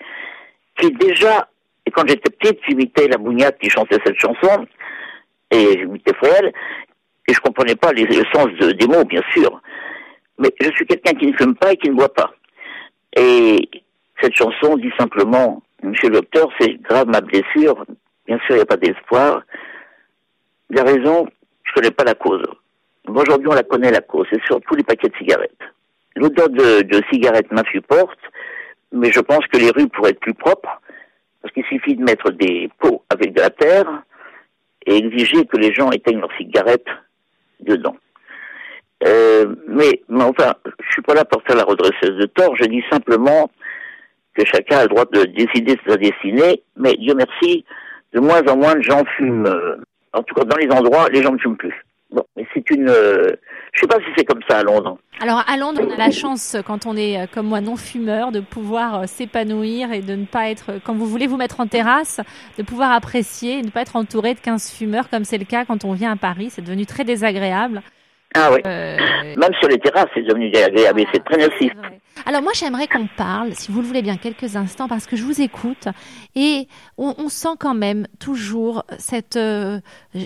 qui 0.80 0.92
déjà, 0.94 1.48
quand 1.94 2.08
j'étais 2.08 2.32
petite, 2.32 2.60
j'imitais 2.68 3.08
la 3.08 3.18
bougnate 3.18 3.60
qui 3.60 3.70
chantait 3.70 4.00
cette 4.04 4.20
chanson, 4.20 4.66
et 5.52 5.78
j'imitais 5.78 6.14
Fréhel, 6.16 6.52
et 7.28 7.34
je 7.34 7.40
comprenais 7.40 7.76
pas 7.76 7.94
les, 7.94 8.06
le 8.06 8.24
sens 8.34 8.48
des 8.60 8.88
mots, 8.88 9.06
bien 9.06 9.22
sûr. 9.32 9.62
Mais 10.40 10.50
je 10.60 10.72
suis 10.72 10.88
quelqu'un 10.88 11.14
qui 11.14 11.28
ne 11.28 11.38
fume 11.38 11.56
pas 11.56 11.74
et 11.74 11.78
qui 11.78 11.90
ne 11.90 11.96
boit 11.96 12.14
pas. 12.14 12.34
Et 13.16 13.70
cette 14.22 14.36
chanson 14.36 14.76
dit 14.78 14.92
simplement 14.98 15.62
Monsieur 15.86 16.10
le 16.10 16.16
docteur, 16.16 16.50
c'est 16.60 16.82
grave 16.82 17.08
ma 17.08 17.22
blessure. 17.22 17.86
Bien 18.26 18.38
sûr, 18.40 18.52
il 18.52 18.56
n'y 18.56 18.62
a 18.62 18.66
pas 18.66 18.78
d'espoir. 18.78 19.44
Il 20.72 20.80
a 20.80 20.84
raison, 20.84 21.28
je 21.64 21.72
ne 21.72 21.76
connais 21.76 21.92
pas 21.92 22.04
la 22.04 22.16
cause. 22.16 22.44
Aujourd'hui, 23.08 23.48
on 23.50 23.54
la 23.54 23.64
connaît, 23.64 23.92
la 23.92 24.02
cause. 24.02 24.26
C'est 24.32 24.44
surtout 24.46 24.76
les 24.76 24.84
paquets 24.84 25.10
de 25.10 25.16
cigarettes. 25.18 25.62
L'odeur 26.16 26.50
de, 26.50 26.82
de 26.82 27.02
cigarettes 27.12 27.52
m'insupporte, 27.52 28.20
mais 28.92 29.12
je 29.12 29.20
pense 29.20 29.46
que 29.48 29.58
les 29.58 29.70
rues 29.70 29.88
pourraient 29.90 30.12
être 30.12 30.20
plus 30.20 30.34
propres, 30.34 30.82
parce 31.42 31.54
qu'il 31.54 31.66
suffit 31.66 31.96
de 31.96 32.04
mettre 32.04 32.32
des 32.32 32.70
pots 32.80 33.04
avec 33.10 33.34
de 33.34 33.42
la 33.42 33.52
terre 33.52 34.04
et 34.88 34.98
exiger 34.98 35.46
que 35.46 35.58
les 35.58 35.74
gens 35.74 35.92
éteignent 35.92 36.22
leurs 36.22 36.36
cigarettes 36.38 36.88
dedans. 37.60 37.98
Euh, 39.06 39.54
mais, 39.68 40.02
enfin, 40.10 40.54
je 40.80 40.94
suis 40.94 41.02
pas 41.04 41.14
là 41.14 41.26
pour 41.26 41.44
faire 41.44 41.58
la 41.58 41.64
redresseuse 41.64 42.18
de 42.18 42.26
tort, 42.26 42.56
je 42.56 42.66
dis 42.66 42.84
simplement 42.90 43.52
que 44.36 44.46
chacun 44.46 44.80
a 44.80 44.84
le 44.84 44.90
droit 44.90 45.06
de 45.06 45.24
décider 45.24 45.76
de 45.76 45.82
sa 45.88 45.98
destinée, 45.98 46.62
mais 46.78 46.94
Dieu 46.96 47.14
merci, 47.16 47.66
de 48.14 48.20
moins 48.20 48.42
en 48.48 48.58
moins 48.58 48.76
de 48.76 48.82
gens 48.82 49.04
fument. 49.18 49.48
Euh, 49.48 49.78
en 50.14 50.24
tout 50.24 50.36
cas, 50.36 50.44
dans 50.44 50.58
les 50.58 50.70
endroits, 50.70 51.10
les 51.10 51.24
gens 51.24 51.32
ne 51.32 51.38
fument 51.38 51.58
plus. 51.58 51.74
Bon, 52.12 52.24
mais 52.36 52.46
c'est 52.54 52.70
une. 52.70 52.90
Euh, 52.90 53.36
je 53.74 53.82
sais 53.82 53.88
pas 53.88 53.98
si 53.98 54.06
c'est 54.16 54.24
comme 54.24 54.42
ça 54.48 54.60
à 54.60 54.64
Londres. 54.64 54.98
Alors 55.20 55.44
à 55.48 55.58
Londres, 55.58 55.82
on 55.84 55.92
a 55.92 55.98
la 55.98 56.12
chance, 56.12 56.56
quand 56.66 56.86
on 56.86 56.96
est 56.96 57.20
euh, 57.20 57.26
comme 57.34 57.48
moi 57.48 57.62
non 57.62 57.76
fumeur, 57.76 58.32
de 58.32 58.40
pouvoir 58.40 59.08
s'épanouir 59.08 59.92
et 59.92 60.02
de 60.02 60.16
ne 60.16 60.26
pas 60.26 60.50
être, 60.50 60.74
quand 60.86 60.94
vous 60.94 61.08
voulez 61.08 61.28
vous 61.28 61.38
mettre 61.38 61.60
en 61.60 61.68
terrasse, 61.68 62.22
de 62.58 62.64
pouvoir 62.64 62.92
apprécier 62.92 63.60
et 63.60 63.62
ne 63.62 63.70
pas 63.70 63.82
être 63.82 63.96
entouré 63.96 64.34
de 64.34 64.40
15 64.40 64.72
fumeurs 64.72 65.10
comme 65.10 65.26
c'est 65.26 65.38
le 65.38 65.46
cas 65.46 65.66
quand 65.66 65.84
on 65.84 65.94
vient 65.94 66.12
à 66.12 66.16
Paris. 66.16 66.50
C'est 66.52 66.62
devenu 66.62 66.86
très 66.86 67.04
désagréable. 67.04 67.82
Ah 68.34 68.52
oui. 68.52 68.62
Même 68.64 69.54
sur 69.60 69.70
les 69.70 69.80
terrasses, 69.80 70.10
c'est 70.14 70.24
devenu 70.24 70.50
désagréable 70.52 71.04
c'est 71.14 71.24
très 71.24 71.38
nocif. 71.38 71.72
Alors 72.28 72.42
moi 72.42 72.54
j'aimerais 72.56 72.88
qu'on 72.88 73.08
parle, 73.08 73.54
si 73.54 73.72
vous 73.72 73.82
le 73.82 73.88
voulez 73.88 74.02
bien, 74.02 74.18
quelques 74.18 74.56
instants 74.56 74.88
parce 74.88 75.06
que 75.06 75.16
je 75.16 75.24
vous 75.24 75.42
écoute 75.42 75.88
et 76.34 76.68
on, 76.98 77.30
sent 77.30 77.56
quand 77.60 77.76
même 77.76 78.08
toujours 78.18 78.84
cette, 78.98 79.36
euh, 79.36 79.80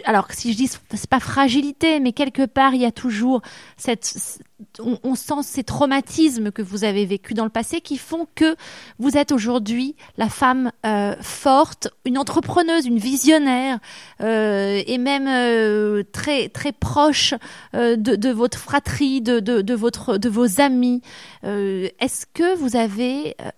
alors 0.05 0.27
si 0.31 0.53
je 0.53 0.57
dis 0.57 0.67
c'est 0.67 1.09
pas 1.09 1.19
fragilité, 1.19 1.99
mais 1.99 2.13
quelque 2.13 2.45
part 2.45 2.73
il 2.73 2.81
y 2.81 2.85
a 2.85 2.91
toujours 2.91 3.41
cette, 3.75 4.39
on, 4.79 5.15
sent 5.15 5.43
ces 5.43 5.63
traumatismes 5.63 6.51
que 6.51 6.61
vous 6.61 6.83
avez 6.83 7.05
vécus 7.05 7.35
dans 7.35 7.43
le 7.43 7.49
passé 7.49 7.81
qui 7.81 7.97
font 7.97 8.27
que 8.35 8.55
vous 8.97 9.17
êtes 9.17 9.31
aujourd'hui 9.31 9.95
la 10.17 10.29
femme 10.29 10.71
euh, 10.85 11.15
forte, 11.21 11.89
une 12.05 12.17
entrepreneuse, 12.17 12.85
une 12.85 12.97
visionnaire 12.97 13.79
euh, 14.21 14.81
et 14.85 14.97
même 14.97 16.03
très 16.11 16.49
très 16.49 16.71
proche 16.71 17.33
de, 17.73 17.95
de, 17.95 18.29
votre 18.29 18.57
fratrie, 18.57 19.21
de, 19.21 19.39
de, 19.39 19.61
de, 19.61 19.73
votre 19.73 20.17
de 20.17 20.29
vos 20.29 20.61
amis. 20.61 21.01
Euh, 21.43 21.87
est-ce 21.99 22.25
que 22.33 22.55
vous 22.57 22.75
avez 22.75 23.35
euh, 23.41 23.49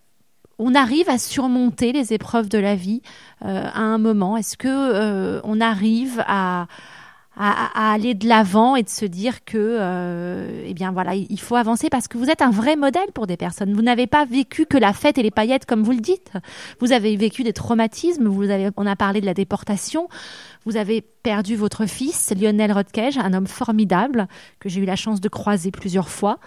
on 0.59 0.75
arrive 0.75 1.09
à 1.09 1.17
surmonter 1.17 1.91
les 1.91 2.13
épreuves 2.13 2.47
de 2.47 2.59
la 2.59 2.75
vie 2.75 3.01
euh, 3.43 3.63
à 3.73 3.79
un 3.79 3.97
moment? 3.97 4.37
Est-ce 4.37 4.57
que 4.57 5.41
on 5.43 5.59
arrive 5.59 6.23
à, 6.27 6.67
à, 7.37 7.93
aller 7.93 8.13
de 8.13 8.27
l'avant 8.27 8.75
et 8.75 8.83
de 8.83 8.89
se 8.89 9.05
dire 9.05 9.43
que, 9.45 10.63
eh 10.65 10.73
bien 10.73 10.91
voilà, 10.91 11.15
il 11.15 11.39
faut 11.39 11.55
avancer 11.55 11.89
parce 11.89 12.07
que 12.07 12.17
vous 12.17 12.29
êtes 12.29 12.41
un 12.41 12.51
vrai 12.51 12.75
modèle 12.75 13.11
pour 13.13 13.25
des 13.25 13.37
personnes. 13.37 13.73
Vous 13.73 13.81
n'avez 13.81 14.05
pas 14.05 14.25
vécu 14.25 14.65
que 14.65 14.77
la 14.77 14.93
fête 14.93 15.17
et 15.17 15.23
les 15.23 15.31
paillettes 15.31 15.65
comme 15.65 15.83
vous 15.83 15.93
le 15.93 16.01
dites. 16.01 16.31
Vous 16.79 16.91
avez 16.91 17.15
vécu 17.15 17.43
des 17.43 17.53
traumatismes. 17.53 18.27
Vous 18.27 18.49
avez, 18.49 18.69
on 18.77 18.85
a 18.85 18.95
parlé 18.95 19.21
de 19.21 19.25
la 19.25 19.33
déportation. 19.33 20.09
Vous 20.65 20.77
avez 20.77 21.01
perdu 21.01 21.55
votre 21.55 21.85
fils, 21.85 22.33
Lionel 22.39 22.71
Rodkej, 22.71 23.17
un 23.17 23.33
homme 23.33 23.47
formidable 23.47 24.27
que 24.59 24.69
j'ai 24.69 24.81
eu 24.81 24.85
la 24.85 24.95
chance 24.95 25.21
de 25.21 25.29
croiser 25.29 25.71
plusieurs 25.71 26.09
fois 26.09 26.39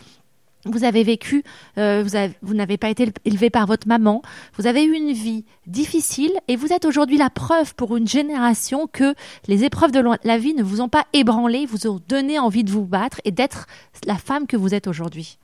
vous 0.66 0.85
avez 0.85 1.03
vécu, 1.03 1.42
euh, 1.79 2.05
vous, 2.42 2.55
n'avez 2.55 2.77
pas 2.77 2.88
été 2.88 3.07
élevé 3.24 3.50
par 3.50 3.66
votre 3.66 3.87
maman, 3.87 4.22
vous 4.57 4.66
avez 4.66 4.85
eu 4.85 4.94
une 4.94 5.12
vie 5.12 5.44
difficile 5.66 6.33
et 6.48 6.57
vous 6.57 6.72
êtes 6.72 6.85
aujourd'hui 6.85 7.18
la 7.18 7.31
preuve 7.31 7.74
pour 7.74 7.96
une 7.96 8.07
génération 8.07 8.87
que 8.87 9.14
les 9.48 9.64
épreuves 9.64 9.92
de 9.92 10.03
la 10.24 10.38
vie 10.38 10.55
ne 10.55 10.62
vous 10.62 10.81
ont 10.81 10.88
pas 10.88 11.05
ébranlé, 11.12 11.66
vous 11.66 11.87
ont 11.87 12.00
donné 12.09 12.38
envie 12.38 12.64
de 12.64 12.70
vous 12.70 12.87
battre 12.87 13.20
et 13.24 13.31
d'être 13.31 13.66
la 14.07 14.16
femme 14.16 14.46
que 14.46 14.57
vous 14.57 14.74
êtes 14.74 14.87
aujourd'hui. 14.87 15.38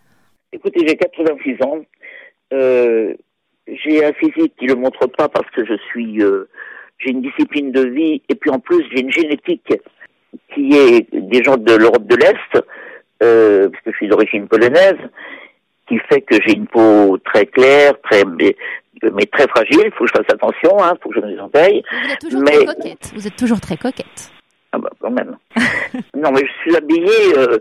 Écoutez, 0.53 0.87
j'ai 0.87 0.97
86 0.97 1.57
ans. 1.65 1.79
Euh, 2.53 3.15
j'ai 3.69 4.05
un 4.05 4.13
physique 4.13 4.55
qui 4.59 4.67
ne 4.67 4.75
le 4.75 4.81
montre 4.81 5.07
pas 5.07 5.29
parce 5.29 5.49
que 5.51 5.65
je 5.65 5.75
suis, 5.91 6.23
euh, 6.23 6.49
j'ai 6.99 7.11
une 7.11 7.23
discipline 7.23 7.71
de 7.71 7.87
vie 7.89 8.23
et 8.29 8.35
puis 8.35 8.51
en 8.51 8.59
plus 8.59 8.85
j'ai 8.91 9.03
une 9.03 9.13
génétique 9.13 9.73
qui 10.55 10.73
est 10.73 11.07
des 11.13 11.43
gens 11.45 11.57
de 11.57 11.75
l'Europe 11.75 12.07
de 12.07 12.17
l'Est 12.17 12.65
euh, 13.23 13.69
parce 13.69 13.83
que 13.85 13.93
je 13.93 13.97
suis 13.97 14.09
d'origine 14.09 14.49
polonaise, 14.49 14.99
qui 15.89 15.99
fait 16.09 16.23
que 16.23 16.37
j'ai 16.47 16.55
une 16.55 16.67
peau 16.67 17.19
très 17.25 17.47
claire, 17.47 17.95
très 18.03 18.25
mais, 18.25 19.27
très 19.27 19.49
fragile. 19.49 19.83
Il 19.85 19.93
faut 19.93 20.05
que 20.05 20.11
je 20.11 20.19
fasse 20.19 20.33
attention, 20.35 20.83
hein, 20.83 20.95
faut 21.03 21.11
que 21.11 21.21
je 21.21 21.27
me 21.27 21.41
entaille. 21.41 21.83
Vous 21.91 22.13
êtes 22.13 22.21
toujours 22.21 22.45
très 22.45 22.65
coquette. 22.65 23.13
Vous 23.15 23.27
êtes 23.27 23.37
toujours 23.37 23.61
très 23.61 23.77
coquette. 23.77 24.33
Ah 24.73 24.79
bah 24.79 24.91
quand 25.01 25.11
même. 25.11 25.37
non, 26.17 26.31
mais 26.31 26.43
je 26.47 26.53
suis 26.63 26.77
habillée 26.77 27.37
euh, 27.37 27.59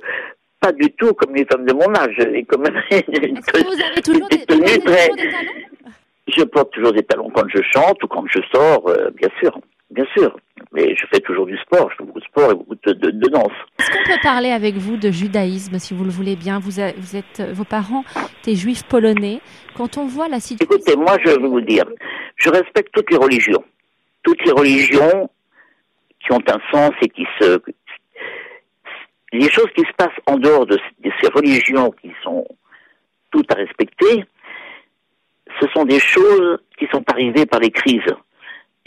pas 0.59 0.71
du 0.71 0.91
tout 0.91 1.13
comme 1.13 1.35
les 1.35 1.45
femmes 1.45 1.65
de 1.65 1.73
mon 1.73 1.93
âge. 1.95 2.17
Et 2.33 2.43
comme 2.43 2.65
Est-ce 2.91 3.51
que 3.51 3.63
vous 3.63 3.83
avez 3.83 4.01
toujours, 4.01 4.27
des, 4.29 4.45
talons? 4.45 5.15
Je 6.27 6.43
porte 6.43 6.71
toujours 6.71 6.93
des 6.93 7.03
talons 7.03 7.29
quand 7.29 7.47
je 7.47 7.61
chante 7.73 8.03
ou 8.03 8.07
quand 8.07 8.25
je 8.27 8.39
sors, 8.53 8.87
euh, 8.89 9.09
bien 9.15 9.29
sûr, 9.39 9.59
bien 9.91 10.05
sûr. 10.15 10.37
mais 10.71 10.95
je 10.95 11.05
fais 11.11 11.19
toujours 11.19 11.45
du 11.45 11.57
sport. 11.57 11.89
Je 11.91 11.97
fais 11.97 12.03
beaucoup 12.03 12.19
de 12.19 12.25
sport 12.25 12.51
et 12.51 12.55
beaucoup 12.55 12.75
de, 12.75 12.93
de, 12.93 13.29
danse. 13.29 13.51
Est-ce 13.79 13.91
qu'on 13.91 14.03
peut 14.03 14.19
parler 14.21 14.51
avec 14.51 14.75
vous 14.75 14.97
de 14.97 15.11
judaïsme, 15.11 15.79
si 15.79 15.93
vous 15.93 16.03
le 16.03 16.09
voulez 16.09 16.35
bien? 16.35 16.59
Vous, 16.59 16.71
vous 16.97 17.15
êtes, 17.15 17.41
vos 17.53 17.63
parents 17.63 18.03
étaient 18.41 18.55
juifs 18.55 18.83
polonais. 18.83 19.41
Quand 19.75 19.97
on 19.97 20.05
voit 20.05 20.27
la 20.27 20.39
situation... 20.39 20.75
Écoutez, 20.75 20.95
moi, 20.95 21.17
je 21.23 21.31
vais 21.31 21.47
vous 21.47 21.61
dire, 21.61 21.85
je 22.35 22.49
respecte 22.49 22.93
toutes 22.93 23.09
les 23.11 23.17
religions. 23.17 23.63
Toutes 24.23 24.43
les 24.45 24.51
religions 24.51 25.29
qui 26.19 26.31
ont 26.33 26.43
un 26.47 26.59
sens 26.71 26.91
et 27.01 27.09
qui 27.09 27.25
se... 27.39 27.59
Les 29.31 29.49
choses 29.49 29.69
qui 29.75 29.81
se 29.81 29.93
passent 29.95 30.19
en 30.25 30.37
dehors 30.37 30.65
de, 30.65 30.77
de 31.03 31.11
ces 31.21 31.29
religions 31.29 31.91
qui 32.01 32.11
sont 32.23 32.45
toutes 33.31 33.51
à 33.51 33.55
respecter, 33.55 34.25
ce 35.61 35.67
sont 35.73 35.85
des 35.85 35.99
choses 35.99 36.59
qui 36.79 36.87
sont 36.91 37.03
arrivées 37.11 37.45
par 37.45 37.59
les 37.59 37.69
crises 37.69 38.01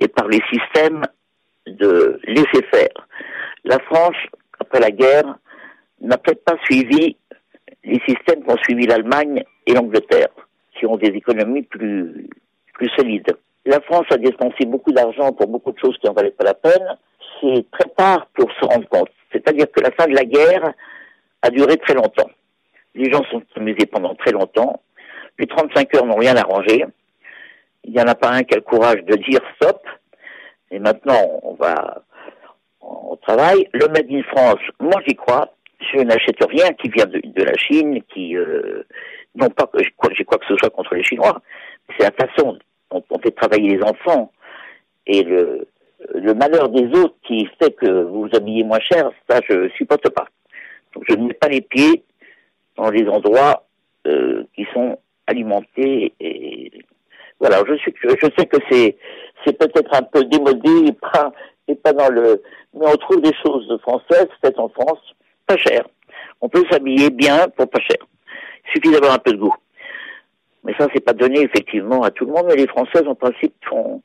et 0.02 0.08
par 0.08 0.28
les 0.28 0.40
systèmes 0.52 1.02
de 1.66 2.20
laisser 2.24 2.62
faire. 2.72 3.06
La 3.64 3.78
France, 3.80 4.16
après 4.58 4.80
la 4.80 4.90
guerre, 4.90 5.38
n'a 6.00 6.18
peut-être 6.18 6.44
pas 6.44 6.56
suivi 6.64 7.16
les 7.84 8.00
systèmes 8.06 8.42
qu'ont 8.44 8.56
suivi 8.58 8.86
l'Allemagne 8.86 9.44
et 9.66 9.74
l'Angleterre, 9.74 10.28
qui 10.78 10.86
ont 10.86 10.96
des 10.96 11.08
économies 11.08 11.62
plus, 11.62 12.28
plus 12.74 12.88
solides. 12.96 13.36
La 13.64 13.80
France 13.80 14.06
a 14.10 14.16
dépensé 14.16 14.66
beaucoup 14.66 14.92
d'argent 14.92 15.32
pour 15.32 15.46
beaucoup 15.46 15.72
de 15.72 15.78
choses 15.78 15.96
qui 15.98 16.06
n'en 16.06 16.12
valaient 16.12 16.32
pas 16.32 16.44
la 16.44 16.54
peine. 16.54 16.98
C'est 17.40 17.64
très 17.70 17.88
tard 17.96 18.26
pour 18.34 18.50
se 18.52 18.64
rendre 18.64 18.88
compte. 18.88 19.10
C'est-à-dire 19.30 19.66
que 19.70 19.80
la 19.80 19.92
fin 19.92 20.06
de 20.06 20.14
la 20.14 20.24
guerre 20.24 20.72
a 21.42 21.50
duré 21.50 21.76
très 21.76 21.94
longtemps. 21.94 22.30
Les 22.94 23.10
gens 23.10 23.22
sont 23.30 23.42
amusés 23.56 23.86
pendant 23.86 24.14
très 24.16 24.32
longtemps. 24.32 24.82
Les 25.38 25.46
35 25.46 25.94
heures 25.94 26.06
n'ont 26.06 26.16
rien 26.16 26.36
arrangé. 26.36 26.84
Il 27.84 27.92
n'y 27.92 28.00
en 28.00 28.08
a 28.08 28.14
pas 28.14 28.30
un 28.30 28.42
qui 28.42 28.54
a 28.54 28.56
le 28.56 28.62
courage 28.62 29.02
de 29.04 29.16
dire 29.16 29.40
stop. 29.56 29.80
Et 30.72 30.78
maintenant, 30.78 31.40
on 31.42 31.54
va 31.54 32.02
au 32.80 33.16
travail. 33.22 33.68
Le 33.72 33.86
Made 33.88 34.10
in 34.10 34.22
France, 34.22 34.60
moi 34.80 35.00
j'y 35.06 35.14
crois. 35.14 35.54
Je 35.92 36.00
n'achète 36.00 36.42
rien 36.48 36.72
qui 36.72 36.88
vient 36.88 37.06
de, 37.06 37.42
la 37.42 37.56
Chine, 37.56 38.02
qui 38.12 38.36
euh, 38.36 38.84
non 39.34 39.48
pas 39.50 39.66
que 39.66 39.82
j'ai 39.82 40.24
quoi 40.24 40.38
que 40.38 40.46
ce 40.46 40.56
soit 40.56 40.70
contre 40.70 40.94
les 40.94 41.04
Chinois. 41.04 41.40
C'est 41.90 42.04
la 42.04 42.12
façon 42.12 42.58
dont 42.90 43.04
on 43.10 43.18
fait 43.18 43.32
travailler 43.32 43.76
les 43.76 43.82
enfants 43.82 44.32
et 45.06 45.22
le, 45.22 45.68
le 46.14 46.34
malheur 46.34 46.68
des 46.68 46.86
autres 46.98 47.16
qui 47.26 47.48
fait 47.60 47.72
que 47.72 48.04
vous 48.04 48.22
vous 48.22 48.36
habillez 48.36 48.64
moins 48.64 48.80
cher. 48.80 49.10
Ça, 49.28 49.40
je 49.48 49.68
supporte 49.76 50.08
pas. 50.10 50.26
Donc 50.94 51.04
je 51.08 51.14
ne 51.16 51.26
mets 51.26 51.34
pas 51.34 51.48
les 51.48 51.60
pieds 51.60 52.04
dans 52.76 52.90
les 52.90 53.06
endroits 53.08 53.66
euh, 54.06 54.44
qui 54.54 54.66
sont 54.72 54.98
alimentés 55.26 56.14
et 56.20 56.72
voilà, 57.42 57.60
je 57.68 57.74
suis, 57.74 57.92
je 58.04 58.28
sais 58.38 58.46
que 58.46 58.56
c'est, 58.70 58.96
c'est 59.44 59.58
peut-être 59.58 59.92
un 59.92 60.02
peu 60.02 60.24
démodé 60.24 60.86
et 60.86 60.92
pas, 60.92 61.32
et 61.66 61.74
pas 61.74 61.92
dans 61.92 62.08
le, 62.08 62.40
mais 62.72 62.86
on 62.86 62.96
trouve 62.96 63.20
des 63.20 63.34
choses 63.44 63.66
françaises 63.82 64.28
faites 64.40 64.60
en 64.60 64.68
France, 64.68 65.00
pas 65.48 65.56
cher. 65.56 65.82
On 66.40 66.48
peut 66.48 66.64
s'habiller 66.70 67.10
bien 67.10 67.48
pour 67.56 67.68
pas 67.68 67.80
cher. 67.80 67.98
Il 68.64 68.70
suffit 68.74 68.92
d'avoir 68.92 69.14
un 69.14 69.18
peu 69.18 69.32
de 69.32 69.38
goût. 69.38 69.54
Mais 70.62 70.72
ça, 70.78 70.86
c'est 70.94 71.04
pas 71.04 71.14
donné 71.14 71.40
effectivement 71.40 72.04
à 72.04 72.12
tout 72.12 72.26
le 72.26 72.32
monde, 72.32 72.44
mais 72.46 72.54
les 72.54 72.68
Françaises 72.68 73.08
en 73.08 73.16
principe 73.16 73.52
font, 73.68 74.00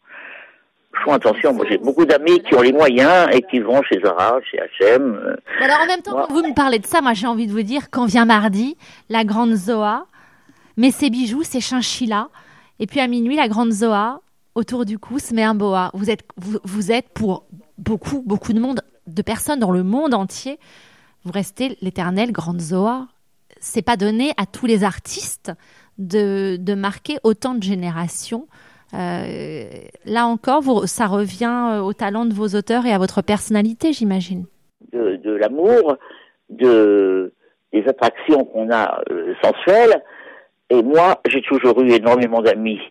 font 1.04 1.13
attention. 1.13 1.54
Moi, 1.54 1.65
j'ai 1.69 1.78
beaucoup 1.78 2.06
d'amis 2.06 2.41
qui 2.41 2.56
ont 2.56 2.62
les 2.62 2.73
moyens 2.73 3.30
et 3.34 3.43
qui 3.43 3.60
vont 3.60 3.84
chez 3.84 4.00
Zara, 4.04 4.39
chez 4.50 4.58
H&M. 4.58 5.38
Alors, 5.62 5.78
en 5.84 5.86
même 5.86 6.02
temps, 6.02 6.13
quand 6.13 6.34
vous 6.34 6.41
me 6.41 6.56
parlez 6.56 6.80
de 6.80 6.88
ça, 6.88 7.02
moi, 7.02 7.13
j'ai 7.13 7.28
envie 7.28 7.45
de 7.45 7.52
vous 7.52 7.62
dire, 7.62 7.91
quand 7.91 8.06
vient 8.06 8.26
mardi, 8.26 8.78
la 9.10 9.23
grande 9.23 9.54
Zoa, 9.54 10.08
met 10.76 10.89
ses 10.89 11.12
bijoux, 11.12 11.43
ses 11.43 11.62
chinchillas, 11.62 12.30
et 12.80 12.88
puis 12.88 13.00
à 13.00 13.08
minuit, 13.08 13.36
la 13.36 13.48
grande 13.48 13.72
Zoa, 13.72 14.22
autour 14.56 14.86
du 14.86 15.00
cou, 15.00 15.20
se 15.20 15.34
met 15.34 15.44
un 15.44 15.56
boa. 15.56 15.92
Vous 15.94 16.10
êtes, 16.10 16.24
vous, 16.38 16.92
êtes 16.92 17.10
pour 17.10 17.46
beaucoup, 17.78 18.22
beaucoup 18.26 18.54
de 18.54 18.60
monde, 18.60 18.82
de 19.08 19.22
personnes 19.22 19.60
dans 19.60 19.72
le 19.72 19.84
monde 19.84 20.13
entier, 20.13 20.60
vous 21.24 21.32
restez 21.32 21.78
l'éternelle 21.82 22.32
grande 22.32 22.60
Zoa. 22.60 23.08
C'est 23.60 23.82
pas 23.82 23.98
donné 23.98 24.32
à 24.38 24.46
tous 24.46 24.66
les 24.66 24.84
artistes 24.84 25.52
de, 25.98 26.58
de 26.58 26.74
marquer 26.76 27.18
autant 27.24 27.56
de 27.56 27.63
générations. 27.63 28.48
Euh, 28.94 29.66
là 30.06 30.26
encore, 30.26 30.88
ça 30.88 31.08
revient 31.08 31.72
euh, 31.74 31.82
au 31.82 31.94
talent 31.94 32.26
de 32.26 32.34
vos 32.34 32.56
auteurs 32.56 32.86
et 32.86 32.94
à 32.94 32.98
votre 32.98 33.22
personnalité, 33.22 33.92
j'imagine. 33.92 34.46
De, 34.94 35.36
l'amour, 35.36 35.98
de, 36.50 37.34
des 37.74 37.84
attractions 37.88 38.46
qu'on 38.46 38.72
a 38.72 39.02
euh, 39.12 39.34
sensuelles, 39.44 40.02
et 40.69 40.84
moi, 40.84 41.21
j'ai 41.27 41.41
toujours 41.41 41.80
eu 41.82 41.91
énormément 41.91 42.41
d'amis 42.41 42.82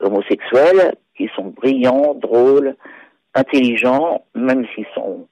homosexuels 0.00 0.94
qui 1.16 1.28
sont 1.36 1.46
brillants, 1.56 2.14
drôles, 2.14 2.76
intelligents, 3.34 4.24
même 4.34 4.66
s'ils 4.74 4.86
sont, 4.94 5.26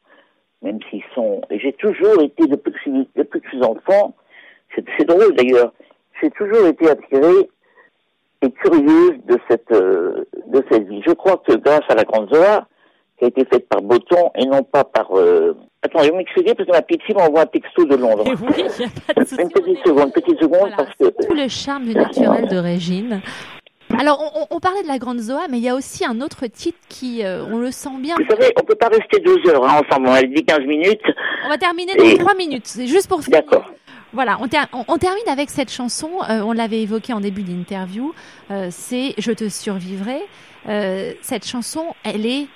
même 0.62 0.78
s'ils 0.88 1.04
sont. 1.14 1.40
Et 1.50 1.58
j'ai 1.58 1.72
toujours 1.72 2.20
été 2.22 2.46
depuis 2.46 2.72
que 2.72 2.78
je 2.78 3.48
suis, 3.48 3.62
enfant. 3.62 4.14
C'est 4.74 5.04
drôle 5.06 5.34
d'ailleurs. 5.34 5.72
J'ai 6.20 6.30
toujours 6.30 6.66
été 6.66 6.88
attirée 6.88 7.48
et 8.42 8.50
curieuse 8.52 9.18
de 9.26 9.38
cette 9.48 9.72
euh, 9.72 10.24
de 10.46 10.64
cette 10.70 10.88
vie. 10.88 11.02
Je 11.06 11.12
crois 11.12 11.42
que 11.46 11.54
grâce 11.56 11.84
à 11.88 11.94
la 11.94 12.04
Grande 12.04 12.32
Zoa, 12.32 12.68
qui 13.20 13.26
a 13.26 13.28
été 13.28 13.44
faite 13.44 13.68
par 13.68 13.82
Botton 13.82 14.30
et 14.34 14.46
non 14.46 14.62
pas 14.62 14.82
par 14.82 15.16
euh, 15.16 15.54
Attendez, 15.82 16.10
vous 16.10 16.16
m'excusez 16.16 16.54
parce 16.54 16.68
que 16.68 16.72
ma 16.72 16.82
petite 16.82 17.02
fille 17.04 17.14
m'envoie 17.14 17.42
un 17.42 17.46
texto 17.46 17.84
de 17.84 17.96
Londres. 17.96 18.24
Oui, 18.26 18.64
y 18.78 18.84
a 18.84 19.14
pas 19.14 19.24
de 19.24 19.42
Une 19.42 19.48
petite 19.48 19.78
seconde, 19.86 20.12
petite 20.12 20.38
seconde 20.38 20.70
parce 20.76 20.90
que... 20.98 21.26
Tout 21.26 21.34
le 21.34 21.48
charme 21.48 21.84
du 21.84 21.94
naturel 21.94 22.48
de 22.48 22.56
Régine. 22.58 23.22
Alors, 23.98 24.22
on, 24.36 24.54
on, 24.54 24.60
parlait 24.60 24.82
de 24.82 24.88
la 24.88 24.98
Grande 24.98 25.18
Zoa, 25.18 25.48
mais 25.50 25.58
il 25.58 25.64
y 25.64 25.68
a 25.68 25.74
aussi 25.74 26.04
un 26.04 26.20
autre 26.20 26.46
titre 26.46 26.78
qui, 26.88 27.24
euh, 27.24 27.44
on 27.50 27.58
le 27.58 27.70
sent 27.70 27.96
bien. 27.98 28.14
Vous 28.16 28.28
savez, 28.28 28.52
on 28.60 28.64
peut 28.64 28.76
pas 28.76 28.88
rester 28.88 29.20
deux 29.20 29.38
heures 29.48 29.64
hein, 29.64 29.80
ensemble. 29.84 30.08
On 30.08 30.12
a 30.12 30.22
dit 30.22 30.44
15 30.44 30.60
minutes. 30.60 31.00
On 31.46 31.48
va 31.48 31.58
terminer 31.58 31.94
dans 31.96 32.18
trois 32.18 32.34
minutes. 32.34 32.66
C'est 32.66 32.86
juste 32.86 33.08
pour 33.08 33.22
finir. 33.22 33.40
D'accord. 33.40 33.64
Voilà, 34.12 34.38
on, 34.40 34.84
on, 34.86 34.98
termine 34.98 35.28
avec 35.28 35.50
cette 35.50 35.72
chanson. 35.72 36.10
Euh, 36.28 36.40
on 36.40 36.52
l'avait 36.52 36.82
évoquée 36.82 37.12
en 37.14 37.20
début 37.20 37.42
d'interview. 37.42 38.12
Euh, 38.50 38.68
c'est 38.70 39.14
Je 39.18 39.32
te 39.32 39.48
survivrai. 39.48 40.20
Cette 41.22 41.46
chanson, 41.46 41.94
elle 42.04 42.26
est 42.26 42.46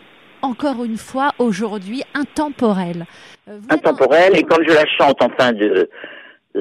encore 0.44 0.84
une 0.84 0.98
fois 0.98 1.32
aujourd'hui 1.38 2.02
intemporelle. 2.14 3.06
Euh, 3.48 3.58
intemporelle, 3.70 4.36
et 4.36 4.42
quand 4.42 4.62
je 4.62 4.74
la 4.74 4.86
chante 4.86 5.22
en 5.22 5.30
fin 5.30 5.52
de, 5.52 5.88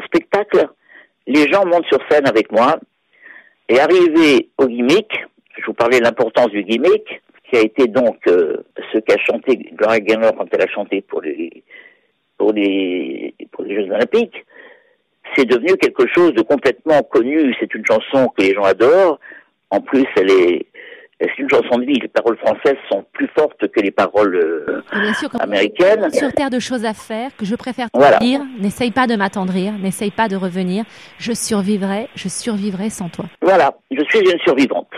spectacle, 0.06 0.69
les 1.28 1.52
gens 1.52 1.65
montent 1.65 1.86
sur 1.88 2.00
scène 2.10 2.28
avec 2.28 2.52
moi, 2.52 2.80
et 3.67 3.80
arrivé 3.80 4.50
au 4.58 4.67
gimmick, 4.67 5.12
je 5.58 5.65
vous 5.65 5.74
parlais 5.74 6.00
de 6.00 6.04
l'importance 6.04 6.50
du 6.50 6.63
gimmick, 6.63 7.22
qui 7.50 7.58
a 7.58 7.62
été 7.62 7.88
donc 7.88 8.17
euh, 8.28 8.63
ce 8.91 9.00
qu'a 9.00 9.17
chanté 9.17 9.58
Gloria 9.74 10.00
Gaynor 10.00 10.34
quand 10.36 10.48
elle 10.52 10.62
a 10.62 10.67
chanté 10.67 11.02
pour 11.02 11.22
les 11.22 11.63
pour 12.38 12.52
les 12.52 13.34
Jeux 13.69 13.89
Olympiques, 13.91 14.46
c'est 15.36 15.46
devenu 15.46 15.78
quelque 15.78 16.06
chose 16.13 16.34
de 16.34 16.41
complètement 16.41 17.02
connu. 17.04 17.56
C'est 17.60 17.74
une 17.74 17.86
chanson 17.86 18.28
que 18.30 18.43
les 18.43 18.54
gens 18.54 18.63
adorent. 18.63 19.19
En 19.69 19.80
plus, 19.80 20.06
elle 20.17 20.32
est 20.32 20.65
c'est 21.36 21.41
une 21.41 21.49
chanson 21.49 21.77
de 21.77 21.86
vie. 21.86 21.99
Les 22.01 22.07
paroles 22.07 22.38
françaises 22.38 22.77
sont 22.91 23.05
plus 23.13 23.29
fortes 23.36 23.67
que 23.67 23.79
les 23.79 23.91
paroles 23.91 24.36
euh, 24.36 24.81
américaines. 25.39 26.09
Sur 26.12 26.31
terre 26.33 26.49
de 26.49 26.59
choses 26.59 26.86
à 26.86 26.93
faire, 26.93 27.36
que 27.36 27.45
je 27.45 27.55
préfère 27.55 27.89
te 27.91 28.19
dire, 28.19 28.41
n'essaye 28.59 28.91
pas 28.91 29.07
de 29.07 29.15
m'attendrir, 29.15 29.73
n'essaye 29.73 30.12
pas 30.12 30.27
de 30.27 30.36
revenir. 30.36 30.86
Je 31.17 31.33
survivrai, 31.33 32.09
je 32.15 32.27
survivrai 32.27 32.89
sans 32.89 33.09
toi. 33.09 33.25
Voilà, 33.41 33.75
je 33.91 34.03
suis 34.09 34.19
une 34.19 34.39
survivante. 34.39 34.89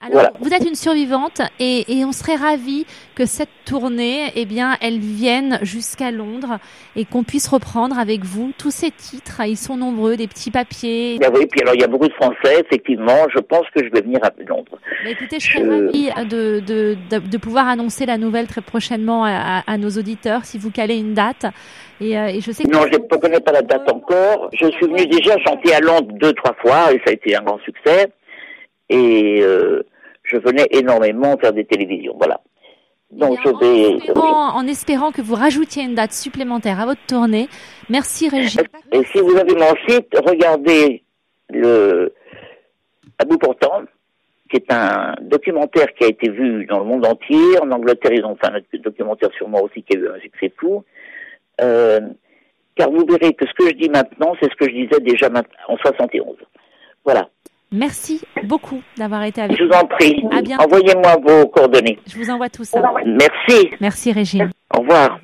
Alors, 0.00 0.30
vous 0.38 0.54
êtes 0.54 0.64
une 0.64 0.76
survivante 0.76 1.42
et, 1.58 1.84
on 2.04 2.12
serait 2.12 2.36
ravis 2.36 2.86
que 3.16 3.26
cette 3.26 3.48
tournée, 3.64 4.30
eh 4.36 4.44
bien, 4.44 4.76
elle 4.80 4.98
vienne 5.00 5.58
jusqu'à 5.62 6.12
Londres 6.12 6.58
et 6.94 7.04
qu'on 7.04 7.24
puisse 7.24 7.48
reprendre 7.48 7.98
avec 7.98 8.24
vous 8.24 8.52
tous 8.56 8.70
ces 8.70 8.92
titres. 8.92 9.40
Ils 9.44 9.56
sont 9.56 9.76
nombreux, 9.76 10.16
des 10.16 10.28
petits 10.28 10.52
papiers. 10.52 11.18
oui, 11.34 11.46
puis 11.50 11.62
alors 11.62 11.74
il 11.74 11.80
y 11.80 11.84
a 11.84 11.88
beaucoup 11.88 12.06
de 12.06 12.12
Français, 12.12 12.60
effectivement. 12.64 13.26
Je 13.34 13.40
pense 13.40 13.66
que 13.74 13.84
je 13.84 13.90
vais 13.90 14.00
venir 14.00 14.20
à 14.22 14.30
Londres. 14.46 14.78
écoutez, 15.04 15.40
je 15.40 15.50
serais 15.50 15.68
ravie 15.68 16.28
de, 16.28 16.60
de, 16.60 16.96
de, 17.18 17.36
pouvoir 17.36 17.66
annoncer 17.66 18.06
la 18.06 18.18
nouvelle 18.18 18.46
très 18.46 18.60
prochainement 18.60 19.24
à, 19.24 19.78
nos 19.78 19.90
auditeurs 19.90 20.44
si 20.44 20.58
vous 20.58 20.70
calez 20.70 20.96
une 20.96 21.14
date. 21.14 21.46
Et, 22.00 22.16
euh, 22.16 22.28
et 22.28 22.40
je 22.40 22.52
sais 22.52 22.62
que 22.62 22.70
non, 22.70 22.82
je 22.82 22.96
ne 22.96 23.20
connais 23.20 23.40
pas 23.40 23.50
la 23.50 23.62
date 23.62 23.90
encore. 23.90 24.48
Je 24.52 24.66
suis 24.70 24.86
venu 24.86 25.04
déjà 25.06 25.36
chanter 25.44 25.74
à 25.74 25.80
Londres 25.80 26.12
deux, 26.12 26.32
trois 26.34 26.54
fois 26.62 26.92
et 26.92 26.98
ça 27.04 27.10
a 27.10 27.12
été 27.12 27.34
un 27.34 27.42
grand 27.42 27.58
succès 27.64 28.12
et 28.88 29.40
euh, 29.42 29.82
je 30.22 30.36
venais 30.36 30.66
énormément 30.70 31.36
faire 31.38 31.52
des 31.52 31.64
télévisions. 31.64 32.14
Voilà. 32.16 32.40
Donc 33.10 33.38
je 33.42 33.48
vais 33.48 34.12
en 34.14 34.66
espérant, 34.66 35.12
que 35.12 35.22
vous 35.22 35.34
rajoutiez 35.34 35.82
une 35.82 35.94
date 35.94 36.12
supplémentaire 36.12 36.78
à 36.80 36.84
votre 36.84 37.04
tournée. 37.06 37.48
Merci 37.88 38.28
Régine. 38.28 38.62
Et 38.92 39.02
si 39.04 39.18
vous 39.20 39.34
avez 39.34 39.54
mon 39.54 39.74
site, 39.88 40.14
regardez 40.26 41.02
le 41.48 42.12
à 43.18 43.24
bout 43.24 43.38
portant, 43.38 43.82
qui 44.50 44.56
est 44.56 44.72
un 44.72 45.14
documentaire 45.22 45.92
qui 45.94 46.04
a 46.04 46.08
été 46.08 46.30
vu 46.30 46.66
dans 46.66 46.78
le 46.80 46.84
monde 46.84 47.06
entier. 47.06 47.58
En 47.60 47.70
Angleterre, 47.70 48.12
ils 48.12 48.24
ont 48.24 48.36
fait 48.36 48.46
un 48.46 48.60
documentaire 48.80 49.30
sur 49.36 49.48
moi 49.48 49.62
aussi 49.62 49.82
qui 49.82 49.96
a 49.96 50.00
eu 50.00 50.08
un 50.08 50.20
succès 50.20 50.52
fou. 50.56 50.84
Euh, 51.60 52.00
car 52.76 52.90
vous 52.90 53.04
verrez 53.06 53.34
que 53.34 53.46
ce 53.46 53.52
que 53.54 53.68
je 53.68 53.74
dis 53.74 53.88
maintenant, 53.88 54.34
c'est 54.40 54.50
ce 54.50 54.56
que 54.56 54.66
je 54.66 54.74
disais 54.74 55.00
déjà 55.00 55.28
en 55.68 55.76
71. 55.76 56.36
Voilà. 57.04 57.28
Merci 57.70 58.22
beaucoup 58.44 58.80
d'avoir 58.96 59.22
été 59.24 59.42
avec 59.42 59.58
Je 59.58 59.64
vous 59.64 59.70
en 59.70 59.86
prie. 59.86 60.22
Envoyez-moi 60.58 61.16
vos 61.22 61.46
coordonnées. 61.48 61.98
Je 62.06 62.16
vous 62.18 62.30
envoie 62.30 62.48
tout 62.48 62.64
ça. 62.64 62.82
Merci. 63.04 63.70
Merci 63.80 64.12
Régine. 64.12 64.50
Au 64.74 64.80
revoir. 64.80 65.16